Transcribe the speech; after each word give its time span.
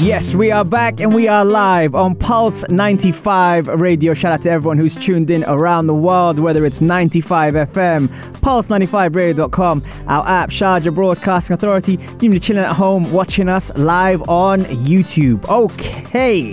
Yes, 0.00 0.34
we 0.34 0.50
are 0.50 0.64
back 0.64 0.98
and 0.98 1.14
we 1.14 1.28
are 1.28 1.44
live 1.44 1.94
on 1.94 2.14
Pulse 2.14 2.64
95 2.70 3.66
Radio. 3.66 4.14
Shout 4.14 4.32
out 4.32 4.42
to 4.44 4.50
everyone 4.50 4.78
who's 4.78 4.96
tuned 4.96 5.30
in 5.30 5.44
around 5.44 5.88
the 5.88 5.94
world, 5.94 6.38
whether 6.38 6.64
it's 6.64 6.80
95 6.80 7.52
FM, 7.52 8.08
Pulse95Radio.com, 8.40 9.82
our 10.06 10.26
app, 10.26 10.48
Sharjah 10.48 10.94
Broadcasting 10.94 11.52
Authority. 11.52 11.98
Even 12.22 12.32
you 12.32 12.40
chilling 12.40 12.64
at 12.64 12.74
home 12.74 13.12
watching 13.12 13.50
us 13.50 13.76
live 13.76 14.26
on 14.26 14.62
YouTube. 14.62 15.46
Okay. 15.50 16.52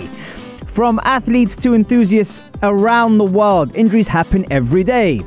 From 0.66 1.00
athletes 1.04 1.56
to 1.56 1.72
enthusiasts 1.72 2.42
around 2.62 3.16
the 3.16 3.24
world, 3.24 3.74
injuries 3.74 4.08
happen 4.08 4.44
every 4.52 4.84
day. 4.84 5.22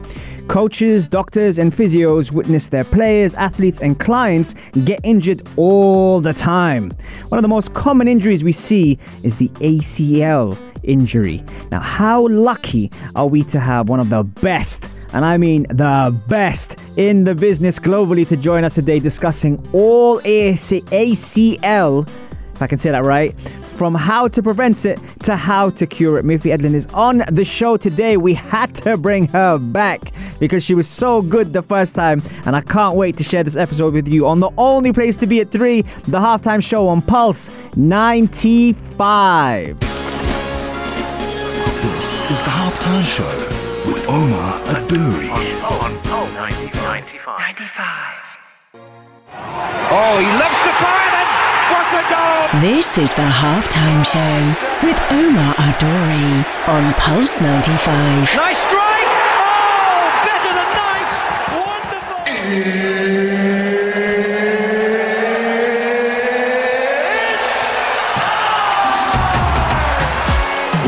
Coaches, 0.52 1.08
doctors, 1.08 1.58
and 1.58 1.72
physios 1.72 2.34
witness 2.36 2.68
their 2.68 2.84
players, 2.84 3.34
athletes, 3.36 3.80
and 3.82 3.98
clients 3.98 4.54
get 4.84 5.00
injured 5.02 5.42
all 5.56 6.20
the 6.20 6.34
time. 6.34 6.92
One 7.30 7.38
of 7.38 7.42
the 7.42 7.48
most 7.48 7.74
common 7.74 8.10
injuries 8.10 8.44
we 8.44 8.52
see 8.52 9.00
is 9.24 9.38
the 9.38 9.48
ACL 9.62 10.58
injury. 10.84 11.42
Now, 11.72 11.80
how 11.80 12.28
lucky 12.28 12.92
are 13.16 13.28
we 13.28 13.44
to 13.44 13.62
have 13.62 13.88
one 13.88 14.02
of 14.02 14.10
the 14.10 14.24
best, 14.24 14.90
and 15.14 15.24
I 15.24 15.38
mean 15.38 15.68
the 15.70 16.14
best, 16.28 16.98
in 16.98 17.24
the 17.24 17.34
business 17.34 17.80
globally 17.80 18.28
to 18.28 18.36
join 18.36 18.66
us 18.66 18.76
today 18.76 19.00
discussing 19.00 19.66
all 19.72 20.20
AC- 20.26 20.82
ACL, 20.82 22.10
if 22.54 22.62
I 22.62 22.68
can 22.68 22.78
say 22.78 22.92
that 22.92 23.06
right, 23.06 23.34
from 23.82 23.96
how 23.96 24.28
to 24.28 24.44
prevent 24.44 24.86
it 24.86 25.00
to 25.24 25.36
how 25.36 25.68
to 25.68 25.88
cure 25.88 26.20
it. 26.20 26.24
Miffy 26.24 26.56
Edlund 26.56 26.76
is 26.76 26.86
on 26.94 27.24
the 27.32 27.44
show 27.44 27.78
today. 27.78 28.16
We 28.16 28.36
had 28.36 28.76
to 28.76 28.96
bring 28.96 29.28
her 29.30 29.58
back 29.58 30.14
because 30.40 30.64
she 30.64 30.76
was 30.76 30.88
so 30.88 31.24
good 31.24 31.52
the 31.52 31.64
first 31.64 31.96
time, 31.96 32.22
and 32.46 32.56
I 32.56 32.62
can't 32.62 32.96
wait 32.96 33.18
to 33.18 33.24
share 33.24 33.44
this 33.44 33.56
episode 33.56 33.96
with 33.96 34.08
you 34.08 34.28
on 34.28 34.40
the 34.40 34.52
only 34.56 34.94
place 34.94 35.18
to 35.18 35.26
be 35.26 35.40
at 35.40 35.50
3, 35.50 35.82
the 35.82 36.20
halftime 36.20 36.62
show 36.62 36.88
on 36.88 37.02
Pulse 37.02 37.50
95. 37.76 39.80
This 39.80 39.90
is 42.30 42.44
the 42.44 42.52
Halftime 42.52 43.04
Show 43.04 43.26
with 43.90 44.08
Omar 44.08 44.60
Adouri. 44.76 45.32
Oh, 49.94 50.18
he 50.20 50.26
loves 50.38 50.60
to 50.68 50.74
fire 50.78 51.14
and 51.18 51.30
what 51.74 51.90
a 51.98 52.04
goal! 52.14 52.41
This 52.60 52.98
is 52.98 53.14
the 53.14 53.22
halftime 53.22 54.04
show 54.04 54.44
with 54.86 55.00
Omar 55.10 55.54
Adori 55.56 56.44
on 56.68 56.94
Pulse 56.96 57.40
95. 57.40 58.36
Nice 58.36 58.58
strike! 58.58 59.08
Oh, 59.08 60.22
better 60.26 60.54
than 60.60 60.70
nice! 60.76 61.16
Wonderful! 61.56 62.20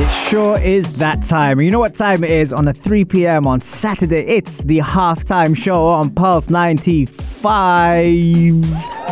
It 0.03 0.11
sure 0.11 0.59
is 0.59 0.91
that 0.95 1.23
time. 1.23 1.61
You 1.61 1.71
know 1.71 1.79
what 1.79 1.95
time 1.95 2.25
it 2.25 2.31
is 2.31 2.51
on 2.51 2.67
a 2.67 2.73
3 2.73 3.05
p.m. 3.05 3.47
on 3.47 3.61
Saturday? 3.61 4.25
It's 4.27 4.63
the 4.63 4.79
halftime 4.79 5.55
show 5.55 5.87
on 5.87 6.09
Pulse 6.09 6.49
95. 6.49 9.02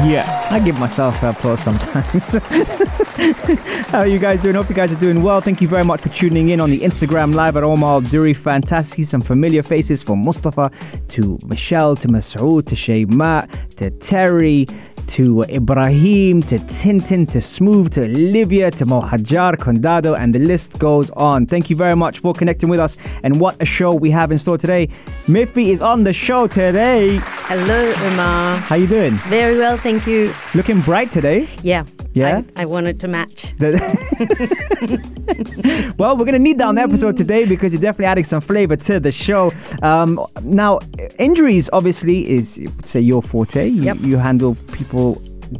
Yeah, 0.00 0.48
I 0.50 0.58
give 0.58 0.78
myself 0.78 1.22
applause 1.22 1.60
sometimes. 1.60 2.32
How 3.90 3.98
are 3.98 4.06
you 4.06 4.18
guys 4.18 4.40
doing? 4.40 4.54
Hope 4.54 4.70
you 4.70 4.74
guys 4.74 4.90
are 4.90 4.98
doing 4.98 5.22
well. 5.22 5.42
Thank 5.42 5.60
you 5.60 5.68
very 5.68 5.84
much 5.84 6.00
for 6.00 6.08
tuning 6.08 6.48
in 6.48 6.60
on 6.60 6.70
the 6.70 6.80
Instagram 6.80 7.34
live 7.34 7.58
at 7.58 7.62
Omar 7.62 8.00
Duri. 8.00 8.32
Fantastic. 8.32 9.04
Some 9.04 9.20
familiar 9.20 9.62
faces 9.62 10.02
from 10.02 10.20
Mustafa 10.20 10.70
to 11.08 11.38
Michelle 11.44 11.94
to 11.96 12.08
Masoud 12.08 12.66
to 12.66 12.74
Shaymat 12.74 13.76
to 13.76 13.90
Terry 13.90 14.66
to 15.08 15.42
Ibrahim, 15.48 16.42
to 16.42 16.58
Tintin, 16.58 17.30
to 17.32 17.40
Smooth, 17.40 17.92
to 17.94 18.04
Olivia, 18.04 18.70
to 18.72 18.86
Mohajar, 18.86 19.56
Condado, 19.56 20.16
and 20.18 20.34
the 20.34 20.38
list 20.38 20.78
goes 20.78 21.10
on. 21.10 21.46
Thank 21.46 21.70
you 21.70 21.76
very 21.76 21.94
much 21.96 22.18
for 22.20 22.32
connecting 22.34 22.68
with 22.68 22.80
us. 22.80 22.96
And 23.22 23.40
what 23.40 23.56
a 23.60 23.64
show 23.64 23.94
we 23.94 24.10
have 24.10 24.30
in 24.32 24.38
store 24.38 24.58
today. 24.58 24.88
Miffy 25.26 25.68
is 25.68 25.80
on 25.82 26.04
the 26.04 26.12
show 26.12 26.46
today. 26.46 27.18
Hello, 27.22 27.92
Omar. 28.06 28.56
How 28.58 28.76
you 28.76 28.86
doing? 28.86 29.12
Very 29.28 29.58
well, 29.58 29.76
thank 29.76 30.06
you. 30.06 30.32
Looking 30.54 30.80
bright 30.80 31.12
today. 31.12 31.48
Yeah. 31.62 31.84
Yeah? 32.14 32.42
I, 32.56 32.62
I 32.62 32.64
wanted 32.66 33.00
to 33.00 33.08
match. 33.08 33.54
well, 35.98 36.16
we're 36.16 36.24
going 36.26 36.32
to 36.34 36.38
need 36.38 36.58
that 36.58 36.66
on 36.68 36.74
the 36.74 36.82
episode 36.82 37.16
today 37.16 37.46
because 37.46 37.72
you're 37.72 37.80
definitely 37.80 38.06
adding 38.06 38.24
some 38.24 38.40
flavor 38.42 38.76
to 38.76 39.00
the 39.00 39.10
show. 39.12 39.50
Um, 39.82 40.24
now, 40.42 40.78
injuries 41.18 41.70
obviously 41.72 42.28
is, 42.28 42.60
say, 42.84 43.00
your 43.00 43.22
forte. 43.22 43.66
You, 43.68 43.82
Yep. 43.82 43.96
you 44.00 44.16
handle 44.18 44.54
people 44.72 44.91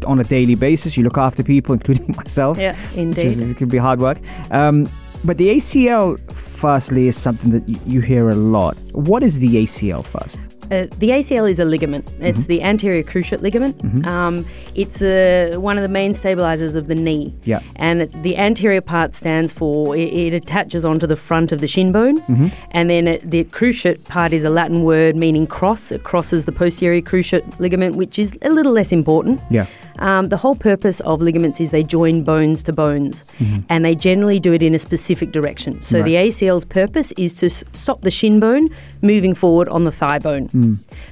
on 0.06 0.18
a 0.20 0.24
daily 0.24 0.54
basis. 0.54 0.96
You 0.96 1.04
look 1.04 1.18
after 1.18 1.42
people, 1.42 1.72
including 1.78 2.14
myself. 2.16 2.58
Yeah, 2.58 2.76
indeed. 2.94 3.38
is- 3.38 3.50
it 3.50 3.56
can 3.56 3.68
be 3.68 3.78
hard 3.78 4.00
work. 4.00 4.18
Um, 4.50 4.88
but 5.24 5.38
the 5.38 5.48
ACL, 5.56 6.18
firstly, 6.32 7.08
is 7.08 7.16
something 7.16 7.50
that 7.50 7.62
y- 7.68 7.78
you 7.86 8.00
hear 8.00 8.28
a 8.30 8.34
lot. 8.34 8.76
What 8.92 9.22
is 9.22 9.38
the 9.38 9.56
ACL 9.64 10.04
first? 10.04 10.40
Uh, 10.72 10.86
the 10.98 11.10
ACL 11.10 11.46
is 11.50 11.60
a 11.60 11.64
ligament. 11.64 12.04
It's 12.18 12.38
Mm-hmm. 12.38 12.46
the 12.52 12.62
anterior 12.62 13.02
cruciate 13.02 13.42
ligament. 13.42 13.76
Um, 14.06 14.46
it's 14.74 15.02
uh, 15.02 15.56
one 15.58 15.76
of 15.76 15.82
the 15.82 15.88
main 16.00 16.14
stabilizers 16.14 16.74
of 16.76 16.86
the 16.86 16.94
knee. 16.94 17.34
Yeah. 17.44 17.60
And 17.76 17.96
the 18.22 18.34
anterior 18.38 18.80
part 18.80 19.14
stands 19.14 19.52
for 19.52 19.94
it, 19.94 20.10
it 20.12 20.32
attaches 20.32 20.82
onto 20.84 21.06
the 21.06 21.16
front 21.28 21.52
of 21.52 21.60
the 21.60 21.68
shin 21.68 21.92
bone, 21.92 22.20
Mm-hmm. 22.22 22.46
and 22.70 22.88
then 22.88 23.06
it, 23.08 23.20
the 23.30 23.44
cruciate 23.44 24.02
part 24.04 24.32
is 24.32 24.44
a 24.44 24.50
Latin 24.50 24.82
word 24.84 25.14
meaning 25.16 25.46
cross. 25.46 25.92
It 25.92 26.02
crosses 26.04 26.44
the 26.46 26.52
posterior 26.52 27.02
cruciate 27.02 27.44
ligament, 27.60 27.96
which 27.96 28.18
is 28.18 28.38
a 28.42 28.48
little 28.50 28.72
less 28.72 28.92
important. 28.92 29.40
Yeah. 29.50 29.66
Um, 29.98 30.30
the 30.30 30.38
whole 30.38 30.54
purpose 30.56 31.00
of 31.00 31.20
ligaments 31.20 31.60
is 31.60 31.70
they 31.70 31.82
join 31.84 32.24
bones 32.24 32.62
to 32.62 32.72
bones, 32.72 33.24
and 33.68 33.84
they 33.84 33.94
generally 33.94 34.40
do 34.40 34.52
it 34.54 34.62
in 34.62 34.74
a 34.74 34.78
specific 34.78 35.32
direction. 35.32 35.82
So 35.82 36.02
the 36.02 36.14
ACL's 36.14 36.64
purpose 36.64 37.12
is 37.18 37.34
to 37.40 37.46
s- 37.46 37.62
stop 37.74 38.00
the 38.00 38.10
shin 38.10 38.40
bone 38.40 38.70
moving 39.02 39.34
forward 39.34 39.68
on 39.68 39.84
the 39.84 39.92
thigh 39.92 40.18
bone. 40.18 40.48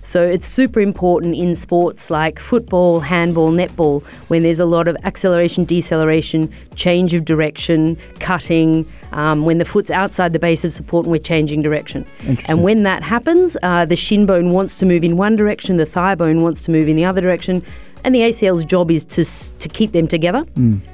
So 0.03 0.23
it's 0.23 0.47
super 0.47 0.81
important 0.81 1.35
in 1.37 1.55
sports 1.55 2.11
like 2.11 2.39
football, 2.39 3.01
handball, 3.01 3.51
netball, 3.51 4.03
when 4.29 4.43
there's 4.43 4.61
a 4.61 4.65
lot 4.67 4.89
of 4.89 4.97
acceleration, 5.05 5.65
deceleration, 5.65 6.53
change 6.75 7.15
of 7.15 7.25
direction, 7.25 7.97
cutting, 8.19 8.87
um, 9.13 9.45
when 9.45 9.59
the 9.59 9.65
foot's 9.65 9.91
outside 9.91 10.33
the 10.33 10.39
base 10.39 10.65
of 10.65 10.73
support 10.73 11.05
and 11.05 11.13
we're 11.13 11.19
changing 11.19 11.63
direction. 11.63 12.07
And 12.47 12.63
when 12.63 12.83
that 12.85 13.03
happens, 13.03 13.57
uh, 13.63 13.85
the 13.85 13.97
shin 13.97 14.27
bone 14.27 14.53
wants 14.53 14.79
to 14.79 14.87
move 14.87 15.05
in 15.05 15.17
one 15.17 15.37
direction, 15.37 15.77
the 15.77 15.87
thigh 15.87 16.15
bone 16.15 16.43
wants 16.43 16.63
to 16.65 16.71
move 16.71 16.89
in 16.89 16.97
the 16.97 17.05
other 17.05 17.21
direction, 17.21 17.63
and 18.05 18.15
the 18.15 18.21
ACL's 18.21 18.65
job 18.65 18.91
is 18.91 19.05
to, 19.05 19.25
to 19.59 19.69
keep 19.69 19.93
them 19.93 20.09
together. 20.09 20.45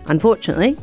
Unfortunately, 0.06 0.76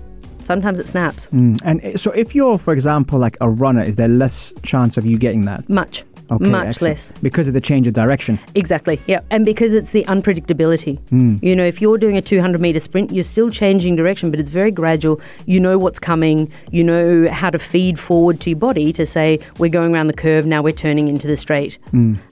sometimes 0.44 0.80
it 0.80 0.88
snaps. 0.88 1.28
Mm. 1.28 1.60
And 1.64 1.84
uh, 1.84 1.98
so, 1.98 2.12
if 2.12 2.36
you're, 2.36 2.58
for 2.58 2.74
example, 2.74 3.20
like 3.20 3.38
a 3.42 3.50
runner, 3.50 3.84
is 3.84 3.96
there 3.96 4.08
less 4.08 4.54
chance 4.64 4.98
of 4.98 5.06
you 5.06 5.18
getting 5.18 5.42
that? 5.44 5.70
Much. 5.70 6.06
Okay, 6.36 6.50
much 6.50 6.68
excellent. 6.68 6.92
less. 6.92 7.12
Because 7.22 7.48
of 7.48 7.54
the 7.54 7.62
change 7.62 7.88
of 7.88 7.94
direction. 7.94 8.40
Exactly. 8.56 9.00
Yeah. 9.08 9.22
And 9.32 9.46
because 9.46 9.74
it's 9.74 9.92
the 9.92 10.04
unpredictability. 10.06 11.00
You 11.44 11.56
know, 11.56 11.64
if 11.66 11.82
you're 11.82 11.98
doing 11.98 12.18
a 12.18 12.22
200 12.22 12.60
meter 12.60 12.80
sprint, 12.80 13.12
you're 13.12 13.24
still 13.24 13.50
changing 13.50 13.96
direction, 13.96 14.32
but 14.32 14.40
it's 14.40 14.50
very 14.50 14.72
gradual. 14.72 15.20
You 15.46 15.60
know 15.60 15.78
what's 15.78 16.00
coming. 16.00 16.52
You 16.72 16.84
know 16.84 17.30
how 17.32 17.50
to 17.50 17.60
feed 17.60 18.00
forward 18.00 18.40
to 18.42 18.50
your 18.52 18.60
body 18.60 18.92
to 18.94 19.06
say, 19.06 19.40
we're 19.60 19.70
going 19.70 19.94
around 19.94 20.08
the 20.08 20.14
curve, 20.14 20.46
now 20.46 20.62
we're 20.62 20.74
turning 20.74 21.08
into 21.08 21.28
the 21.28 21.36
straight. 21.36 21.78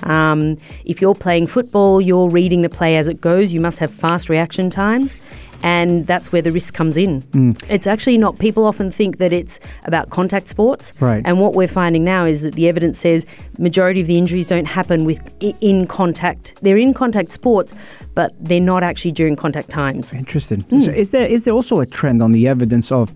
Um, 0.04 0.58
if 0.86 1.02
you're 1.02 1.16
playing 1.16 1.48
football, 1.48 2.02
you're 2.02 2.30
reading 2.30 2.62
the 2.62 2.70
play 2.70 2.98
as 2.98 3.08
it 3.08 3.22
goes. 3.22 3.54
You 3.54 3.62
must 3.62 3.80
have 3.80 3.92
fast 3.92 4.30
reaction 4.30 4.70
times. 4.70 5.16
And 5.64 6.08
that's 6.08 6.32
where 6.32 6.42
the 6.42 6.52
risk 6.52 6.74
comes 6.74 6.98
in. 6.98 7.24
It's 7.70 7.88
actually 7.88 8.18
not, 8.18 8.40
people 8.40 8.66
often 8.66 8.92
think 8.92 9.18
that 9.18 9.32
it's 9.32 9.60
about 9.86 10.10
contact 10.10 10.48
sports. 10.48 10.94
Right. 11.00 11.22
And 11.26 11.40
what 11.40 11.54
we're 11.54 11.68
finding 11.68 12.04
now 12.04 12.26
is 12.26 12.42
that 12.42 12.56
the 12.56 12.68
evidence 12.68 12.98
says 12.98 13.26
majority 13.58 14.02
of 14.02 14.08
the 14.08 14.18
injuries 14.18 14.48
don't 14.48 14.66
happen 14.66 15.06
with 15.06 15.20
in 15.40 15.88
contact. 15.88 16.56
They're 16.62 16.78
in 16.78 16.94
contact 16.94 17.32
sports, 17.32 17.74
but 18.16 18.34
they're 18.40 18.60
not 18.60 18.84
actually 18.84 19.12
during 19.12 19.36
contact 19.36 19.70
times. 19.70 20.14
Interesting. 20.14 20.62
Hmm. 20.62 20.80
So, 20.82 20.92
is 20.92 21.12
there 21.12 21.26
is 21.26 21.44
there 21.44 21.54
also 21.54 21.80
a 21.80 21.86
trend 21.86 22.22
on 22.22 22.32
the 22.32 22.48
evidence 22.48 22.92
of 22.92 23.12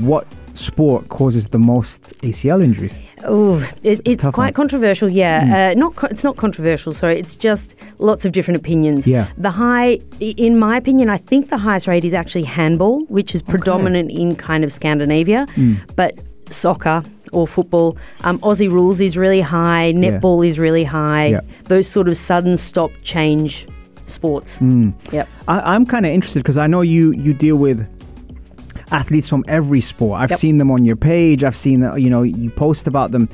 what 0.00 0.26
sport 0.56 1.08
causes 1.08 1.48
the 1.48 1.58
most 1.58 2.02
ACL 2.22 2.62
injuries? 2.62 2.94
Oh, 3.24 3.58
it, 3.82 4.00
it's 4.04 4.24
tough 4.24 4.34
quite 4.34 4.46
one. 4.46 4.52
controversial. 4.54 5.08
Yeah, 5.08 5.70
uh, 5.72 5.78
not 5.78 5.94
co- 5.96 6.08
it's 6.08 6.24
not 6.24 6.36
controversial. 6.36 6.92
Sorry, 6.92 7.18
it's 7.18 7.36
just 7.36 7.74
lots 7.98 8.24
of 8.24 8.32
different 8.32 8.58
opinions. 8.60 9.06
Yeah. 9.06 9.26
the 9.38 9.50
high, 9.50 9.98
in 10.20 10.58
my 10.58 10.76
opinion, 10.76 11.08
I 11.10 11.18
think 11.18 11.50
the 11.50 11.58
highest 11.58 11.86
rate 11.86 12.04
is 12.04 12.14
actually 12.14 12.44
handball, 12.44 13.00
which 13.06 13.34
is 13.34 13.42
predominant 13.42 14.10
in 14.10 14.36
kind 14.36 14.64
of 14.64 14.72
Scandinavia, 14.72 15.46
Mm. 15.56 15.76
but 15.96 16.18
soccer. 16.50 17.02
Or 17.32 17.44
football. 17.46 17.96
Um, 18.22 18.38
Aussie 18.38 18.70
rules 18.70 19.00
is 19.00 19.16
really 19.18 19.40
high. 19.40 19.92
Netball 19.94 20.46
is 20.46 20.60
really 20.60 20.84
high. 20.84 21.26
Yeah. 21.26 21.40
Those 21.64 21.88
sort 21.88 22.08
of 22.08 22.16
sudden 22.16 22.56
stop 22.56 22.92
change 23.02 23.66
sports. 24.06 24.60
Mm. 24.60 24.94
Yep. 25.12 25.28
I, 25.48 25.74
I'm 25.74 25.84
kind 25.86 26.06
of 26.06 26.12
interested 26.12 26.40
because 26.44 26.56
I 26.56 26.68
know 26.68 26.82
you 26.82 27.10
you 27.12 27.34
deal 27.34 27.56
with 27.56 27.84
athletes 28.92 29.28
from 29.28 29.44
every 29.48 29.80
sport. 29.80 30.20
I've 30.20 30.30
Yep. 30.30 30.38
seen 30.38 30.58
them 30.58 30.70
on 30.70 30.84
your 30.84 30.96
page. 30.96 31.42
I've 31.44 31.56
seen 31.56 31.80
that 31.80 32.00
you 32.00 32.10
know 32.10 32.22
you 32.22 32.50
post 32.50 32.86
about 32.86 33.10
them, 33.12 33.28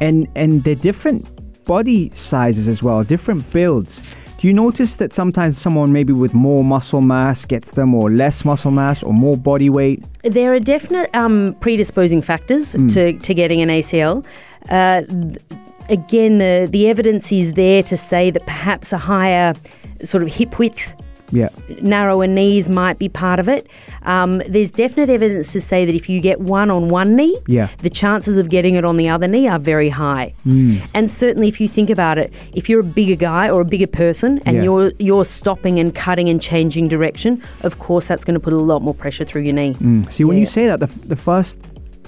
and 0.00 0.26
and 0.36 0.62
they're 0.64 0.74
different 0.74 1.26
body 1.64 2.10
sizes 2.14 2.66
as 2.68 2.82
well, 2.82 3.04
different 3.04 3.48
builds. 3.52 4.16
Do 4.38 4.48
you 4.48 4.54
notice 4.54 4.96
that 4.96 5.12
sometimes 5.12 5.56
someone 5.56 5.92
maybe 5.92 6.12
with 6.12 6.34
more 6.34 6.64
muscle 6.64 7.00
mass 7.00 7.44
gets 7.44 7.72
them, 7.72 7.94
or 7.94 8.10
less 8.10 8.44
muscle 8.44 8.72
mass, 8.72 9.02
or 9.04 9.12
more 9.12 9.36
body 9.36 9.70
weight? 9.70 10.02
There 10.24 10.52
are 10.52 10.58
definite 10.58 11.08
um, 11.14 11.54
predisposing 11.60 12.22
factors 12.22 12.74
Mm. 12.74 12.92
to, 12.94 13.12
to 13.20 13.34
getting 13.34 13.60
an 13.62 13.68
ACL. 13.70 14.24
Uh, 14.68 15.02
th- 15.02 15.38
again, 15.88 16.38
the, 16.38 16.66
the 16.68 16.88
evidence 16.88 17.30
is 17.30 17.52
there 17.52 17.84
to 17.84 17.96
say 17.96 18.30
that 18.32 18.44
perhaps 18.44 18.92
a 18.92 18.98
higher 18.98 19.54
sort 20.02 20.24
of 20.24 20.28
hip 20.34 20.58
width, 20.58 20.92
Yeah, 21.32 21.48
narrower 21.80 22.26
knees 22.26 22.68
might 22.68 22.98
be 22.98 23.08
part 23.08 23.40
of 23.40 23.48
it. 23.48 23.66
Um, 24.02 24.42
there's 24.48 24.70
definite 24.70 25.08
evidence 25.08 25.52
to 25.54 25.60
say 25.60 25.84
that 25.86 25.94
if 25.94 26.08
you 26.08 26.20
get 26.20 26.40
one 26.40 26.70
on 26.70 26.88
one 26.90 27.16
knee, 27.16 27.36
Yeah. 27.46 27.68
the 27.78 27.90
chances 27.90 28.36
of 28.38 28.50
getting 28.50 28.74
it 28.74 28.84
on 28.84 28.96
the 28.98 29.08
other 29.08 29.26
knee 29.26 29.48
are 29.48 29.58
very 29.58 29.88
high. 29.88 30.34
Mm. 30.46 30.82
And 30.92 31.10
certainly, 31.10 31.48
if 31.48 31.60
you 31.60 31.68
think 31.68 31.88
about 31.90 32.18
it, 32.18 32.32
if 32.54 32.68
you're 32.68 32.80
a 32.80 32.84
bigger 32.84 33.16
guy 33.16 33.48
or 33.48 33.62
a 33.62 33.64
bigger 33.64 33.86
person 33.86 34.40
and 34.44 34.56
Yeah. 34.58 34.62
you're 34.64 34.92
you're 34.98 35.24
stopping 35.24 35.78
and 35.80 35.94
cutting 35.94 36.28
and 36.28 36.40
changing 36.40 36.88
direction, 36.88 37.42
of 37.62 37.78
course 37.78 38.06
that's 38.08 38.24
going 38.24 38.34
to 38.34 38.40
put 38.40 38.52
a 38.52 38.56
lot 38.58 38.82
more 38.82 38.94
pressure 38.94 39.24
through 39.24 39.42
your 39.42 39.54
knee. 39.54 39.74
Mm. 39.80 40.12
See, 40.12 40.24
when 40.24 40.36
you 40.38 40.46
say 40.46 40.66
that, 40.66 40.80
the, 40.80 40.90
the 41.08 41.16
first 41.16 41.58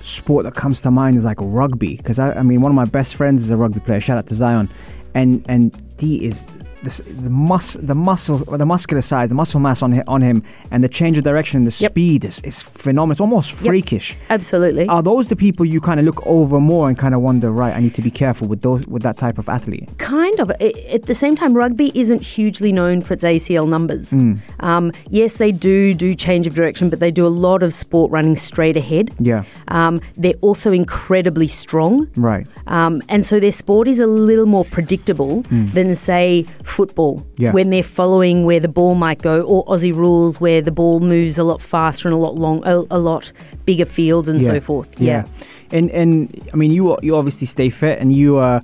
sport 0.03 0.45
that 0.45 0.55
comes 0.55 0.83
to 0.83 0.91
mind 0.91 1.17
is 1.17 1.25
like 1.25 1.39
rugby. 1.41 1.97
Because 1.97 2.19
I, 2.19 2.33
I 2.33 2.43
mean, 2.43 2.61
one 2.61 2.71
of 2.71 2.77
my 2.77 2.85
best 2.85 3.15
friends 3.17 3.43
is 3.43 3.51
a 3.51 3.57
rugby 3.57 3.81
player. 3.81 4.01
Shout 4.01 4.19
out 4.19 4.27
to 4.27 4.35
Zion, 4.35 4.69
and 5.15 5.43
and 5.49 5.73
he 5.99 6.25
is 6.25 6.47
the, 6.85 7.03
the 7.27 7.31
mus 7.31 7.75
the 7.75 7.95
muscle 7.95 8.39
the 8.39 8.67
muscular 8.67 9.03
size, 9.03 9.29
the 9.31 9.35
muscle 9.35 9.61
mass 9.61 9.83
on 9.83 9.93
hi- 9.93 10.05
on 10.07 10.21
him, 10.23 10.43
and 10.71 10.83
the 10.85 10.89
change 10.89 11.19
of 11.19 11.25
direction, 11.25 11.65
the 11.65 11.77
Yep. 11.81 11.93
speed 11.93 12.25
is, 12.25 12.41
is 12.45 12.63
phenomenal. 12.63 13.13
It's 13.13 13.21
almost 13.21 13.51
Yep. 13.53 13.59
freakish. 13.71 14.17
Absolutely. 14.31 14.87
Are 14.89 15.03
those 15.03 15.29
the 15.29 15.37
people 15.37 15.65
you 15.67 15.81
kind 15.81 15.99
of 16.01 16.07
look 16.07 16.21
over 16.27 16.61
more 16.61 16.89
and 16.89 16.97
kind 16.99 17.15
of 17.15 17.21
wonder, 17.21 17.51
right? 17.51 17.75
I 17.75 17.81
need 17.81 17.95
to 17.95 18.03
be 18.03 18.11
careful 18.11 18.47
with 18.49 18.61
those 18.63 18.87
with 18.89 19.03
that 19.03 19.17
type 19.17 19.39
of 19.39 19.49
athlete. 19.49 19.89
Kind 19.99 20.39
of. 20.41 20.51
I- 20.61 20.73
At 20.93 21.07
the 21.07 21.15
same 21.15 21.35
time, 21.37 21.55
rugby 21.55 21.91
isn't 21.95 22.23
hugely 22.23 22.73
known 22.73 23.01
for 23.01 23.15
its 23.15 23.25
ACL 23.25 23.67
numbers. 23.67 24.13
Mm. 24.13 24.39
Um, 24.61 24.93
yes, 25.11 25.35
they 25.43 25.53
do 25.53 25.95
do 25.95 26.15
change 26.15 26.47
of 26.47 26.55
direction, 26.55 26.91
but 26.91 27.01
they 27.01 27.11
do 27.11 27.27
a 27.27 27.35
lot 27.49 27.63
of 27.63 27.73
sport 27.75 28.11
running 28.13 28.37
straight 28.37 28.77
ahead. 28.77 29.11
Yeah, 29.19 29.43
Um, 29.69 30.01
they're 30.17 30.41
also 30.41 30.73
incredibly 30.73 31.49
strong. 31.49 32.09
right. 32.17 32.47
Um, 32.67 33.03
and 33.09 33.25
so 33.27 33.41
their 33.41 33.53
sport 33.53 33.89
is 33.89 33.99
a 34.01 34.07
little 34.07 34.47
more 34.47 34.65
predictable 34.65 35.43
than, 35.75 35.95
say, 35.95 36.45
football. 36.75 37.25
Yeah. 37.37 37.53
when 37.53 37.71
they're 37.71 37.83
following 37.83 38.45
where 38.45 38.61
the 38.61 38.69
ball 38.69 38.95
might 38.95 39.23
go, 39.23 39.43
or 39.43 39.65
Aussie 39.67 39.95
rules 39.95 40.41
where 40.41 40.61
the 40.61 40.73
ball 40.73 41.01
moves 41.01 41.39
a 41.39 41.45
lot 41.45 41.61
faster 41.63 42.09
and 42.09 42.15
a 42.15 42.19
lot 42.19 42.35
long, 42.35 42.63
a, 42.67 42.83
a 42.91 42.99
lot 42.99 43.33
bigger 43.65 43.85
fields 43.87 44.29
and 44.29 44.45
so 44.45 44.61
forth. 44.61 45.01
Yeah. 45.01 45.25
And 45.71 45.91
and 45.91 46.49
I 46.53 46.57
mean, 46.57 46.71
you 46.71 46.97
you 47.03 47.17
obviously 47.17 47.47
stay 47.47 47.71
fit, 47.71 47.99
and 48.01 48.13
you 48.13 48.39
uh, 48.39 48.61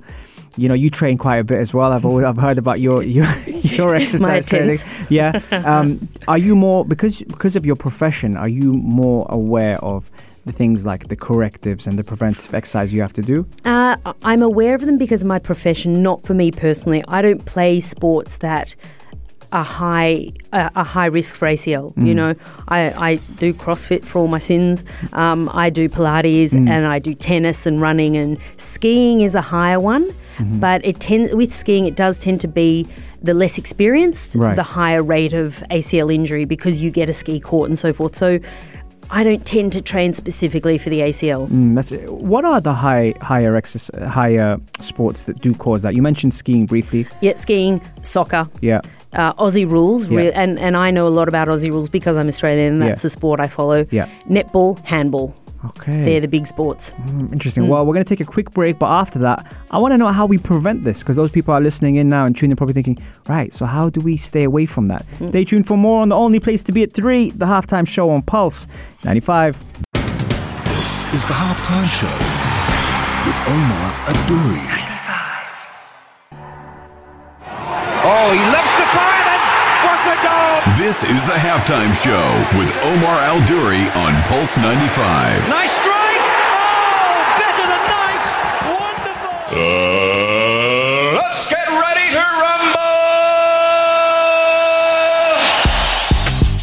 you 0.57 0.67
know, 0.67 0.73
you 0.73 0.89
train 0.89 1.17
quite 1.17 1.37
a 1.37 1.43
bit 1.43 1.59
as 1.59 1.73
well. 1.73 1.91
I've 1.93 2.05
always, 2.05 2.25
I've 2.25 2.37
heard 2.37 2.57
about 2.57 2.79
your 2.79 3.03
your 3.17 3.27
your 3.47 3.95
exercise 3.95 4.45
training. 4.45 4.77
Yeah. 5.09 5.41
Um, 5.51 6.09
are 6.27 6.37
you 6.37 6.55
more 6.55 6.83
because 6.83 7.21
because 7.21 7.55
of 7.55 7.65
your 7.65 7.75
profession? 7.75 8.35
Are 8.35 8.47
you 8.47 8.73
more 8.73 9.25
aware 9.29 9.77
of 9.83 10.09
the 10.45 10.51
things 10.51 10.85
like 10.85 11.07
the 11.07 11.15
correctives 11.15 11.87
and 11.87 11.97
the 11.99 12.03
preventive 12.03 12.53
exercise 12.53 12.93
you 12.93 13.01
have 13.01 13.13
to 13.13 13.21
do? 13.21 13.45
Uh, 13.65 13.95
I'm 14.23 14.41
aware 14.41 14.75
of 14.75 14.81
them 14.81 14.97
because 14.97 15.21
of 15.21 15.27
my 15.27 15.39
profession, 15.39 16.01
not 16.01 16.23
for 16.23 16.33
me 16.33 16.51
personally. 16.51 17.03
I 17.07 17.21
don't 17.21 17.45
play 17.45 17.79
sports 17.79 18.37
that 18.37 18.75
are 19.51 19.65
high 19.65 20.29
uh, 20.53 20.69
a 20.77 20.83
high 20.83 21.07
risk 21.07 21.35
for 21.35 21.45
ACL. 21.45 21.93
You 22.01 22.15
know, 22.15 22.35
I, 22.69 23.09
I 23.11 23.15
do 23.37 23.53
CrossFit 23.53 24.03
for 24.05 24.19
all 24.19 24.27
my 24.29 24.39
sins. 24.39 24.85
Um, 25.11 25.49
I 25.53 25.69
do 25.69 25.89
Pilates 25.89 26.55
and 26.55 26.87
I 26.87 26.99
do 26.99 27.13
tennis 27.13 27.65
and 27.65 27.81
running 27.81 28.15
and 28.15 28.37
skiing 28.57 29.21
is 29.21 29.35
a 29.35 29.41
higher 29.41 29.79
one. 29.79 30.13
But 30.39 30.83
it 30.83 30.99
tends 30.99 31.35
with 31.35 31.53
skiing, 31.53 31.85
it 31.85 31.95
does 31.95 32.17
tend 32.17 32.41
to 32.41 32.47
be 32.47 32.87
the 33.21 33.33
less 33.35 33.59
experienced, 33.59 34.33
Right. 34.33 34.55
the 34.55 34.63
higher 34.63 35.03
rate 35.03 35.33
of 35.33 35.63
ACL 35.69 36.11
injury 36.11 36.45
because 36.45 36.81
you 36.81 36.89
get 36.89 37.09
a 37.09 37.13
ski 37.13 37.39
court 37.39 37.69
and 37.69 37.77
so 37.77 37.93
forth. 37.93 38.15
So. 38.15 38.39
I 39.13 39.23
don't 39.25 39.45
tend 39.45 39.73
to 39.73 39.81
train 39.81 40.13
specifically 40.13 40.77
for 40.77 40.89
the 40.89 40.99
ACL. 41.01 41.47
Mm. 41.49 42.09
What 42.09 42.45
are 42.45 42.61
the 42.61 42.73
high 42.73 43.13
higher 43.21 43.55
exercise, 43.57 44.07
higher 44.07 44.57
sports 44.79 45.25
that 45.25 45.41
do 45.41 45.53
cause 45.53 45.81
that? 45.81 45.95
You 45.95 46.01
mentioned 46.01 46.33
skiing 46.33 46.65
briefly. 46.65 47.05
Yeah, 47.19 47.35
skiing, 47.35 47.81
soccer, 48.03 48.47
Yeah. 48.61 48.79
uh, 49.13 49.33
Aussie 49.33 49.69
rules, 49.69 50.07
Yeah. 50.07 50.17
re- 50.17 50.31
and 50.31 50.57
and 50.59 50.77
I 50.77 50.91
know 50.91 51.07
a 51.07 51.09
lot 51.19 51.27
about 51.27 51.49
Aussie 51.49 51.69
rules 51.69 51.89
because 51.89 52.15
I'm 52.15 52.29
Australian, 52.29 52.73
and 52.73 52.81
that's 52.81 53.01
Yeah. 53.01 53.07
the 53.07 53.09
sport 53.09 53.39
I 53.41 53.47
follow. 53.47 53.85
Yeah. 53.91 54.07
Netball, 54.29 54.79
handball, 54.85 55.33
Okay. 55.63 56.05
they're 56.05 56.19
the 56.21 56.27
big 56.27 56.47
sports. 56.47 56.91
Mm, 57.05 57.31
Interesting. 57.31 57.67
Well, 57.67 57.85
we're 57.85 57.93
going 57.93 58.03
to 58.03 58.09
take 58.09 58.19
a 58.19 58.29
quick 58.29 58.49
break, 58.51 58.79
but 58.79 58.87
after 58.89 59.19
that, 59.19 59.45
I 59.69 59.77
want 59.77 59.91
to 59.93 59.97
know 59.97 60.07
how 60.07 60.25
we 60.25 60.37
prevent 60.39 60.83
this 60.83 60.99
because 60.99 61.15
those 61.15 61.29
people 61.31 61.53
are 61.53 61.61
listening 61.61 61.97
in 61.97 62.09
now 62.09 62.25
and 62.25 62.35
tuning 62.35 62.51
in, 62.51 62.57
probably 62.57 62.73
thinking, 62.73 62.97
right, 63.27 63.53
so 63.53 63.65
how 63.67 63.89
do 63.89 64.01
we 64.01 64.17
stay 64.17 64.43
away 64.43 64.65
from 64.65 64.87
that? 64.87 65.05
Stay 65.27 65.45
tuned 65.45 65.67
for 65.67 65.77
more 65.77 66.01
on 66.01 66.09
the 66.09 66.15
only 66.15 66.39
place 66.39 66.63
to 66.63 66.71
be 66.71 66.81
at 66.83 66.93
3, 66.93 67.31
the 67.31 67.45
halftime 67.45 67.87
show 67.87 68.09
on 68.09 68.23
Pulse 68.23 68.65
95. 69.03 69.55
This 70.65 71.13
is 71.13 71.25
the 71.27 71.33
halftime 71.33 71.87
show 71.91 72.07
with 73.27 73.37
Omar 73.47 73.93
Adouri. 74.07 74.87
Oh, 78.03 78.33
he 78.33 78.39
loves 78.49 78.73
to 78.81 78.85
fire 78.97 79.23
then. 79.29 79.41
What 79.85 80.01
a 80.09 80.15
goal! 80.25 80.60
This 80.77 81.03
is 81.03 81.25
the 81.27 81.33
halftime 81.33 81.93
show 81.93 82.57
with 82.57 82.73
Omar 82.85 83.19
Al 83.19 83.43
Duri 83.45 83.89
on 83.89 84.23
Pulse 84.23 84.55
95. 84.57 85.49
Nice 85.49 85.73
strike! 85.73 85.91
Oh, 85.93 87.35
better 87.37 87.67
than 87.67 87.83
nice! 87.91 88.27
Wonderful! 88.79 89.33
Uh, 89.51 91.13
let's 91.13 91.45
get 91.49 91.67
ready 91.67 92.11
to 92.13 92.21
rumble! 92.41 92.81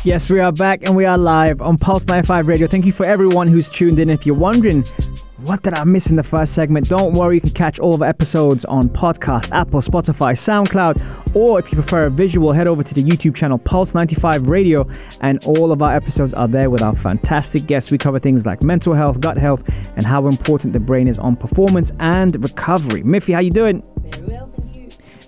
Yes, 0.05 0.31
we 0.31 0.41
are 0.41 0.53
back 0.53 0.83
and 0.85 0.97
we 0.97 1.05
are 1.05 1.19
live 1.19 1.61
on 1.61 1.77
Pulse 1.77 2.07
95 2.07 2.49
Radio. 2.49 2.67
Thank 2.67 2.87
you 2.87 2.93
for 2.93 3.05
everyone 3.05 3.47
who's 3.47 3.69
tuned 3.69 3.99
in. 3.99 4.09
If 4.09 4.25
you're 4.25 4.35
wondering, 4.35 4.85
what 5.43 5.63
did 5.63 5.75
I 5.75 5.85
miss 5.85 6.11
in 6.11 6.17
the 6.17 6.23
first 6.23 6.55
segment? 6.55 6.89
Don't 6.89 7.15
worry, 7.15 7.37
you 7.37 7.41
can 7.41 7.51
catch 7.51 7.79
all 7.79 7.95
of 7.95 8.01
the 8.01 8.09
episodes 8.09 8.65
on 8.65 8.85
podcast, 8.85 9.53
Apple, 9.53 9.81
Spotify, 9.81 10.33
SoundCloud, 10.33 11.37
or 11.37 11.59
if 11.61 11.71
you 11.71 11.77
prefer 11.77 12.07
a 12.07 12.11
visual, 12.11 12.53
head 12.53 12.67
over 12.67 12.83
to 12.83 12.95
the 12.95 13.03
YouTube 13.03 13.37
channel 13.37 13.59
Pulse 13.59 13.95
95 13.95 14.49
Radio, 14.49 14.89
and 15.21 15.45
all 15.45 15.71
of 15.71 15.81
our 15.81 15.95
episodes 15.95 16.35
are 16.35 16.49
there 16.49 16.71
with 16.71 16.83
our 16.83 16.95
fantastic 16.95 17.67
guests. 17.67 17.91
We 17.91 17.99
cover 17.99 18.19
things 18.19 18.47
like 18.47 18.63
mental 18.65 18.95
health, 18.95 19.21
gut 19.21 19.39
health, 19.39 19.63
and 19.97 20.05
how 20.05 20.27
important 20.27 20.73
the 20.73 20.81
brain 20.81 21.09
is 21.09 21.19
on 21.19 21.37
performance 21.37 21.93
and 22.01 22.43
recovery. 22.43 23.03
Miffy, 23.03 23.33
how 23.33 23.41
you 23.41 23.51
doing? 23.51 23.83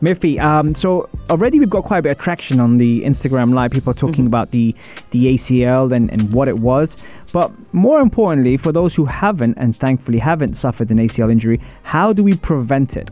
Miffy, 0.00 0.40
um, 0.40 0.74
so 0.74 1.08
already 1.28 1.58
we've 1.58 1.68
got 1.70 1.84
quite 1.84 1.98
a 1.98 2.02
bit 2.02 2.12
of 2.12 2.18
traction 2.18 2.58
on 2.58 2.78
the 2.78 3.02
Instagram 3.02 3.52
live. 3.52 3.70
People 3.70 3.90
are 3.90 3.94
talking 3.94 4.26
about 4.26 4.50
the 4.50 4.74
the 5.10 5.34
ACL 5.34 5.92
and, 5.92 6.10
and 6.10 6.32
what 6.32 6.48
it 6.48 6.58
was. 6.58 6.96
But 7.32 7.50
more 7.72 8.00
importantly, 8.00 8.56
for 8.56 8.72
those 8.72 8.94
who 8.94 9.04
haven't 9.04 9.56
and 9.58 9.76
thankfully 9.76 10.18
haven't 10.18 10.54
suffered 10.54 10.90
an 10.90 10.98
ACL 10.98 11.30
injury, 11.30 11.60
how 11.82 12.12
do 12.12 12.24
we 12.24 12.34
prevent 12.36 12.96
it? 12.96 13.10